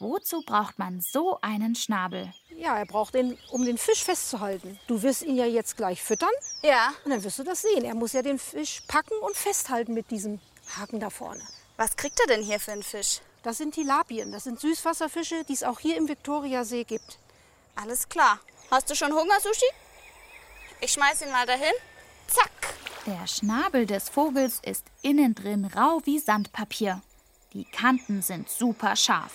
Wozu 0.01 0.43
braucht 0.43 0.79
man 0.79 1.01
so 1.01 1.39
einen 1.41 1.75
Schnabel? 1.75 2.33
Ja, 2.57 2.77
er 2.79 2.87
braucht 2.87 3.15
den, 3.15 3.37
um 3.51 3.65
den 3.65 3.79
Fisch 3.79 4.05
festzuhalten. 4.05 4.79
Du 4.87 5.03
wirst 5.03 5.23
ihn 5.23 5.37
ja 5.37 5.45
jetzt 5.47 5.77
gleich 5.77 6.03
füttern 6.03 6.31
Ja. 6.63 6.93
und 7.05 7.11
dann 7.11 7.23
wirst 7.25 7.39
du 7.39 7.43
das 7.45 7.63
sehen. 7.63 7.85
Er 7.85 7.95
muss 7.95 8.13
ja 8.13 8.23
den 8.23 8.39
Fisch 8.39 8.83
packen 8.87 9.15
und 9.23 9.37
festhalten 9.37 9.95
mit 9.95 10.11
diesem 10.11 10.41
Haken 10.77 11.01
da 11.01 11.11
vorne. 11.11 11.43
Was 11.77 11.97
kriegt 11.97 12.19
er 12.21 12.27
denn 12.29 12.43
hier 12.45 12.61
für 12.61 12.73
einen 12.73 12.83
Fisch? 12.85 13.21
Das 13.43 13.59
sind 13.59 13.75
Tilapien. 13.75 14.31
Das 14.31 14.45
sind 14.45 14.61
Süßwasserfische, 14.61 15.45
die 15.45 15.53
es 15.55 15.63
auch 15.65 15.81
hier 15.81 15.97
im 15.97 16.09
Viktoriasee 16.09 16.85
gibt. 16.85 17.19
Alles 17.75 18.09
klar. 18.09 18.39
Hast 18.71 18.91
du 18.91 18.95
schon 18.95 19.13
Hunger, 19.13 19.41
Sushi? 19.41 19.67
Ich 20.81 20.93
schmeiß 20.93 21.23
ihn 21.23 21.31
mal 21.33 21.47
dahin. 21.47 21.73
Zack. 22.29 22.51
Der 23.07 23.27
Schnabel 23.27 23.87
des 23.87 24.09
Vogels 24.09 24.61
ist 24.63 24.85
innen 25.03 25.35
drin 25.35 25.65
rau 25.65 26.01
wie 26.05 26.19
Sandpapier. 26.19 27.01
Die 27.53 27.65
Kanten 27.65 28.23
sind 28.23 28.49
super 28.51 28.95
scharf. 28.95 29.33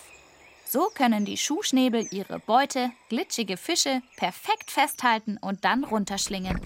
So 0.74 0.90
können 0.96 1.24
die 1.24 1.38
Schuhschnäbel 1.38 2.08
ihre 2.10 2.40
Beute, 2.40 2.90
glitschige 3.08 3.58
Fische, 3.58 4.02
perfekt 4.18 4.72
festhalten 4.72 5.38
und 5.40 5.66
dann 5.66 5.84
runterschlingen, 5.84 6.60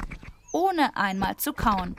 ohne 0.53 0.95
einmal 0.95 1.35
zu 1.35 1.51
kauen. 1.51 1.97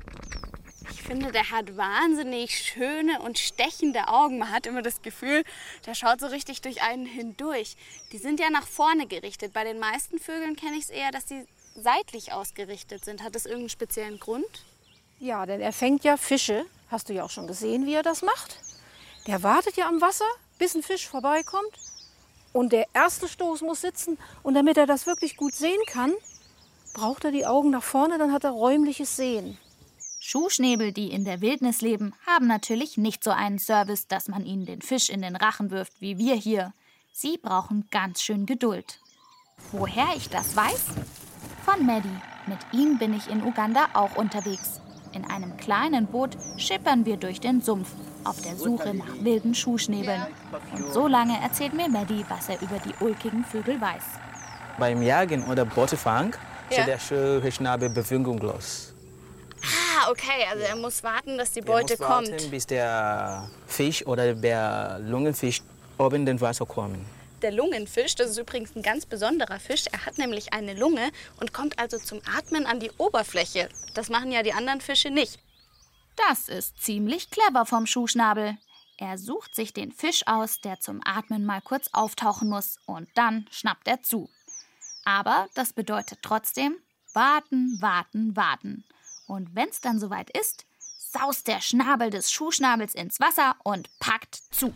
Ich 0.91 1.03
finde, 1.03 1.33
der 1.33 1.51
hat 1.51 1.77
wahnsinnig 1.77 2.57
schöne 2.57 3.21
und 3.21 3.39
stechende 3.39 4.09
Augen. 4.09 4.39
Man 4.39 4.51
hat 4.51 4.65
immer 4.65 4.81
das 4.81 5.03
Gefühl, 5.03 5.45
der 5.85 5.95
schaut 5.95 6.21
so 6.21 6.29
richtig 6.29 6.63
durch 6.63 6.81
einen 6.81 7.05
hindurch. 7.05 7.77
Die 8.11 8.17
sind 8.17 8.41
ja 8.41 8.49
nach 8.49 8.67
vorne 8.67 9.07
gerichtet. 9.07 9.53
Bei 9.53 9.65
den 9.65 9.79
meisten 9.79 10.19
Vögeln 10.19 10.57
kenne 10.57 10.79
ich 10.79 10.85
es 10.85 10.91
eher, 10.91 11.11
dass 11.11 11.29
sie 11.29 11.47
seitlich 11.75 12.33
ausgerichtet 12.33 13.05
sind. 13.05 13.23
Hat 13.23 13.35
das 13.35 13.45
irgendeinen 13.45 13.69
speziellen 13.69 14.19
Grund? 14.19 14.65
Ja, 15.19 15.45
denn 15.45 15.61
er 15.61 15.75
fängt 15.75 16.05
ja 16.05 16.17
Fische. 16.17 16.65
Hast 16.91 17.11
du 17.11 17.13
ja 17.13 17.25
auch 17.25 17.31
schon 17.31 17.47
gesehen, 17.47 17.85
wie 17.85 17.93
er 17.93 18.03
das 18.03 18.23
macht. 18.23 18.61
Der 19.27 19.43
wartet 19.43 19.77
ja 19.77 19.87
am 19.89 20.01
Wasser, 20.01 20.25
bis 20.59 20.75
ein 20.75 20.83
Fisch 20.83 21.07
vorbeikommt. 21.07 21.88
Und 22.53 22.73
der 22.73 22.87
erste 22.95 23.29
Stoß 23.29 23.63
muss 23.63 23.81
sitzen. 23.81 24.19
Und 24.43 24.55
damit 24.55 24.77
er 24.77 24.87
das 24.87 25.07
wirklich 25.07 25.37
gut 25.37 25.55
sehen 25.55 25.81
kann, 25.87 26.13
braucht 26.95 27.25
er 27.25 27.31
die 27.31 27.47
Augen 27.47 27.71
nach 27.71 27.83
vorne, 27.83 28.19
dann 28.19 28.33
hat 28.33 28.45
er 28.45 28.51
räumliches 28.51 29.17
Sehen. 29.17 29.59
Schuhschnäbel, 30.21 30.93
die 30.93 31.13
in 31.13 31.25
der 31.25 31.41
Wildnis 31.41 31.81
leben, 31.81 32.13
haben 32.27 32.47
natürlich 32.47 32.97
nicht 32.97 33.23
so 33.23 33.31
einen 33.31 33.59
Service, 33.59 34.09
dass 34.09 34.29
man 34.29 34.45
ihnen 34.45 34.67
den 34.67 34.83
Fisch 34.83 35.09
in 35.09 35.23
den 35.23 35.37
Rachen 35.37 35.71
wirft, 35.71 36.01
wie 36.01 36.19
wir 36.19 36.35
hier. 36.35 36.73
Sie 37.13 37.39
brauchen 37.39 37.87
ganz 37.91 38.23
schön 38.23 38.45
Geduld. 38.45 39.01
Woher 39.73 40.09
ich 40.17 40.29
das 40.29 40.57
weiß? 40.57 40.87
Von 41.65 41.87
Maddie. 41.87 42.09
Mit 42.47 42.59
ihm 42.73 42.99
bin 42.99 43.15
ich 43.15 43.29
in 43.29 43.43
Uganda 43.43 43.89
auch 43.95 44.17
unterwegs. 44.17 44.81
In 45.13 45.25
einem 45.25 45.57
kleinen 45.57 46.07
Boot 46.07 46.37
schippern 46.57 47.07
wir 47.07 47.17
durch 47.17 47.41
den 47.41 47.61
Sumpf 47.61 47.89
auf 48.29 48.41
der 48.43 48.57
Suche 48.57 48.95
nach 48.95 49.07
wilden 49.21 49.55
Schuhschnäbeln. 49.55 50.27
Und 50.73 50.93
so 50.93 51.07
lange 51.07 51.41
erzählt 51.43 51.75
mir 51.75 51.89
Maddie, 51.89 52.25
was 52.29 52.49
er 52.49 52.61
über 52.61 52.79
die 52.79 52.95
ulkigen 53.05 53.45
Vögel 53.45 53.81
weiß. 53.81 54.03
Beim 54.79 55.03
Jagen 55.03 55.45
oder 55.45 55.65
Bootefang 55.65 56.35
Ja. 56.71 56.79
ja. 56.79 56.85
der 56.87 56.99
Schuhschnabel 56.99 57.89
bewegungslos. 57.91 58.93
Ah, 59.63 60.11
okay, 60.11 60.47
also 60.51 60.63
er 60.65 60.77
muss 60.77 61.03
warten, 61.03 61.37
dass 61.39 61.51
die 61.53 61.61
Er 61.61 61.65
Beute 61.67 61.95
muss 61.95 62.01
warten, 62.09 62.37
kommt. 62.37 62.51
bis 62.51 62.67
der 62.67 63.49
Fisch 63.67 64.07
oder 64.07 64.35
der 64.35 65.01
Lungenfisch 65.03 65.63
oben 65.99 66.17
in 66.17 66.27
den 66.27 66.41
Wasser 66.41 66.67
kommen. 66.67 67.05
Der 67.43 67.53
Lungenfisch, 67.53 68.15
das 68.17 68.31
ist 68.31 68.39
übrigens 68.39 68.75
ein 68.77 68.83
ganz 68.83 69.07
besonderer 69.07 69.59
Fisch. 69.61 69.85
Er 69.93 70.05
hat 70.07 70.19
nämlich 70.19 70.53
eine 70.53 70.75
Lunge 70.75 71.11
und 71.41 71.53
kommt 71.53 71.79
also 71.79 71.99
zum 71.99 72.21
Atmen 72.37 72.67
an 72.67 72.79
die 72.81 72.91
Oberfläche. 72.99 73.69
Das 73.95 74.09
machen 74.09 74.31
ja 74.33 74.43
die 74.43 74.53
anderen 74.53 74.81
Fische 74.81 75.11
nicht. 75.11 75.39
Das 76.27 76.49
ist 76.49 76.83
ziemlich 76.83 77.31
clever 77.31 77.65
vom 77.65 77.87
Schuhschnabel. 77.87 78.59
Er 78.97 79.19
sucht 79.19 79.55
sich 79.55 79.73
den 79.73 79.93
Fisch 79.93 80.27
aus, 80.27 80.61
der 80.61 80.81
zum 80.81 81.01
Atmen 81.05 81.47
mal 81.47 81.61
kurz 81.61 81.89
auftauchen 81.93 82.49
muss, 82.49 82.79
und 82.87 83.09
dann 83.15 83.47
schnappt 83.53 83.87
er 83.87 84.03
zu. 84.03 84.29
Aber 85.05 85.47
das 85.55 85.73
bedeutet 85.73 86.19
trotzdem 86.23 86.77
warten, 87.15 87.81
warten, 87.81 88.37
warten. 88.37 88.85
Und 89.27 89.55
wenn's 89.55 89.81
dann 89.81 90.01
soweit 90.01 90.31
ist, 90.37 90.67
saust 90.99 91.47
der 91.47 91.61
Schnabel 91.61 92.11
des 92.11 92.33
Schuhschnabels 92.33 92.95
ins 92.95 93.21
Wasser 93.21 93.55
und 93.63 93.89
packt 94.01 94.35
zu. 94.51 94.75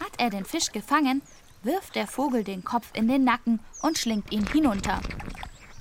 Hat 0.00 0.12
er 0.18 0.30
den 0.30 0.44
Fisch 0.44 0.70
gefangen, 0.70 1.22
wirft 1.62 1.96
der 1.96 2.06
Vogel 2.06 2.44
den 2.44 2.62
Kopf 2.62 2.90
in 2.94 3.08
den 3.08 3.24
Nacken 3.24 3.60
und 3.82 3.98
schlingt 3.98 4.32
ihn 4.32 4.46
hinunter. 4.46 5.00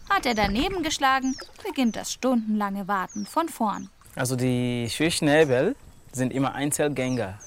Hat 0.09 0.25
er 0.25 0.33
daneben 0.33 0.81
geschlagen, 0.81 1.37
beginnt 1.63 1.95
das 1.95 2.11
stundenlange 2.11 2.87
Warten 2.87 3.25
von 3.25 3.47
vorn. 3.47 3.89
Also 4.15 4.37
die 4.37 4.89
Schuhschnäbel 4.89 5.75
sind 6.13 6.31
immer 6.31 6.53
Einzelgänger. 6.55 7.37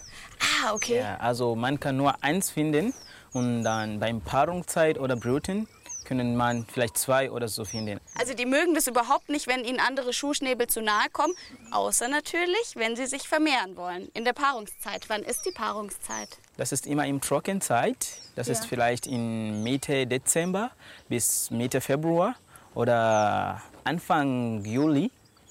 Ah, 0.40 0.74
okay. 0.74 0.98
Ja, 0.98 1.16
also 1.16 1.57
man 1.57 1.81
kann 1.81 1.96
nur 1.96 2.22
eins 2.22 2.50
finden 2.50 2.92
und 3.33 3.64
dann 3.64 4.00
beim 4.00 4.20
Paarungszeit 4.20 4.98
oder 4.98 5.16
Brüten 5.16 5.66
können 6.04 6.37
man 6.37 6.66
vielleicht 6.66 6.96
zwei 6.96 7.31
oder 7.31 7.48
so 7.48 7.64
finden. 7.64 8.00
Also 8.18 8.35
die 8.35 8.46
mögen 8.46 8.74
das 8.74 8.87
überhaupt 8.87 9.28
nicht, 9.28 9.46
wenn 9.46 9.64
ihnen 9.64 9.78
andere 9.78 10.12
Schuhschnäbel 10.12 10.66
zu 10.66 10.81
nahe 10.81 11.09
kommen. 11.12 11.35
Außer 11.70 12.09
natürlich, 12.09 12.74
wenn 12.76 12.96
sie 12.96 13.07
sich 13.07 13.28
vermehren 13.28 13.76
wollen. 13.76 14.09
In 14.14 14.24
der 14.24 14.33
Paarungszeit. 14.33 15.04
Wann 15.09 15.22
ist 15.22 15.44
die 15.44 15.50
Paarungszeit? 15.50 16.38
Das 16.57 16.72
ist 16.72 16.87
immer 16.87 17.07
in 17.07 17.20
Trockenzeit. 17.20 18.09
Das 18.37 18.48
ist 18.48 18.66
vielleicht 18.66 19.07
in 19.07 19.62
Mitte 19.62 20.07
Dezember 20.07 20.70
bis 21.09 21.50
Mitte 21.50 21.81
Februar 21.81 22.37
oder 22.74 23.62
Anfang 23.85 24.64
Juli 24.64 25.11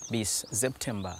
bis 0.09 0.41
September. 0.51 1.17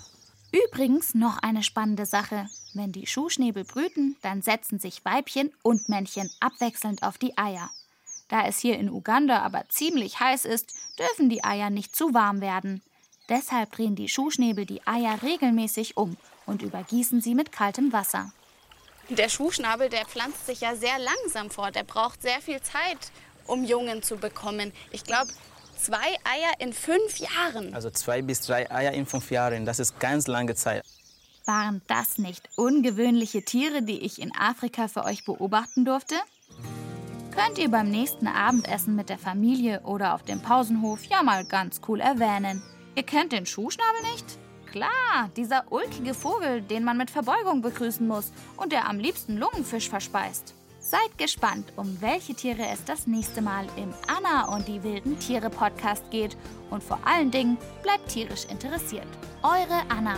Übrigens 0.52 1.14
noch 1.14 1.38
eine 1.40 1.64
spannende 1.64 2.06
Sache. 2.06 2.48
Wenn 2.74 2.92
die 2.92 3.08
Schuhschnäbel 3.08 3.64
brüten, 3.64 4.16
dann 4.22 4.42
setzen 4.42 4.80
sich 4.80 5.04
Weibchen 5.04 5.52
und 5.62 5.90
Männchen 5.90 6.30
abwechselnd 6.40 7.04
auf 7.04 7.18
die 7.18 7.38
Eier. 7.38 7.70
Da 8.30 8.46
es 8.46 8.60
hier 8.60 8.78
in 8.78 8.90
Uganda 8.90 9.42
aber 9.42 9.68
ziemlich 9.70 10.20
heiß 10.20 10.46
ist, 10.46 10.74
dürfen 11.00 11.30
die 11.30 11.44
Eier 11.44 11.70
nicht 11.70 11.96
zu 11.96 12.14
warm 12.14 12.42
werden. 12.42 12.82
Deshalb 13.30 13.72
drehen 13.74 13.96
die 13.96 14.10
Schuhschnäbel 14.10 14.66
die 14.66 14.86
Eier 14.88 15.22
regelmäßig 15.22 15.98
um 15.98 16.18
und 16.46 16.62
übergießen 16.62 17.22
sie 17.22 17.36
mit 17.36 17.52
kaltem 17.52 17.92
Wasser. 17.92 18.32
Der 19.10 19.30
Schuhschnabel, 19.30 19.90
der 19.90 20.06
pflanzt 20.06 20.46
sich 20.46 20.62
ja 20.62 20.76
sehr 20.76 20.98
langsam 21.00 21.50
fort. 21.50 21.76
Er 21.76 21.84
braucht 21.84 22.22
sehr 22.22 22.42
viel 22.42 22.62
Zeit, 22.62 23.12
um 23.46 23.64
Jungen 23.64 24.04
zu 24.04 24.18
bekommen. 24.18 24.74
Ich 24.92 25.04
glaube, 25.04 25.32
zwei 25.78 26.18
Eier 26.24 26.60
in 26.60 26.74
fünf 26.74 27.18
Jahren. 27.18 27.74
Also 27.74 27.90
zwei 27.90 28.22
bis 28.22 28.42
drei 28.42 28.70
Eier 28.72 28.92
in 28.92 29.06
fünf 29.06 29.32
Jahren, 29.32 29.66
das 29.66 29.80
ist 29.80 30.00
ganz 30.00 30.28
lange 30.28 30.56
Zeit. 30.56 30.84
Waren 31.46 31.82
das 31.88 32.18
nicht 32.18 32.50
ungewöhnliche 32.58 33.44
Tiere, 33.44 33.82
die 33.82 34.00
ich 34.00 34.22
in 34.22 34.36
Afrika 34.36 34.88
für 34.90 35.06
euch 35.06 35.24
beobachten 35.24 35.86
durfte? 35.86 36.16
Könnt 37.34 37.58
ihr 37.58 37.70
beim 37.70 37.90
nächsten 37.90 38.28
Abendessen 38.28 38.96
mit 38.96 39.10
der 39.10 39.18
Familie 39.18 39.82
oder 39.82 40.16
auf 40.16 40.24
dem 40.24 40.42
Pausenhof 40.42 41.06
ja 41.06 41.24
mal 41.24 41.46
ganz 41.46 41.82
cool 41.88 42.02
erwähnen. 42.02 42.62
Ihr 42.96 43.04
kennt 43.04 43.32
den 43.32 43.46
Schuhschnabel 43.46 44.02
nicht? 44.12 44.26
Klar, 44.72 45.30
dieser 45.38 45.72
ulkige 45.72 46.14
Vogel, 46.14 46.62
den 46.62 46.84
man 46.84 46.98
mit 46.98 47.12
Verbeugung 47.12 47.62
begrüßen 47.62 48.06
muss 48.06 48.32
und 48.58 48.72
der 48.72 48.90
am 48.90 49.00
liebsten 49.00 49.38
Lungenfisch 49.38 49.88
verspeist. 49.88 50.54
Seid 50.90 51.18
gespannt, 51.18 51.74
um 51.76 52.00
welche 52.00 52.34
Tiere 52.34 52.66
es 52.72 52.82
das 52.86 53.08
nächste 53.08 53.42
Mal 53.42 53.66
im 53.76 53.94
Anna 54.08 54.56
und 54.56 54.70
die 54.70 54.82
wilden 54.84 55.20
Tiere 55.20 55.50
Podcast 55.50 56.10
geht 56.12 56.38
und 56.70 56.82
vor 56.82 56.98
allen 57.04 57.30
Dingen 57.30 57.58
bleibt 57.84 58.08
tierisch 58.08 58.46
interessiert. 58.46 59.06
Eure 59.44 59.82
Anna. 59.90 60.16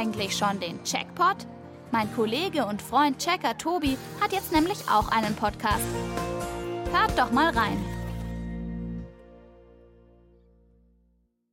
Eigentlich 0.00 0.34
schon 0.36 0.58
den 0.60 0.82
Checkpot? 0.82 1.36
Mein 1.90 2.12
Kollege 2.14 2.64
und 2.64 2.80
Freund 2.80 3.18
Checker 3.18 3.58
Tobi 3.58 3.98
hat 4.20 4.32
jetzt 4.32 4.50
nämlich 4.50 4.78
auch 4.90 5.08
einen 5.08 5.36
Podcast. 5.36 5.84
Hört 6.90 7.18
doch 7.18 7.30
mal 7.32 7.50
rein. 7.52 7.76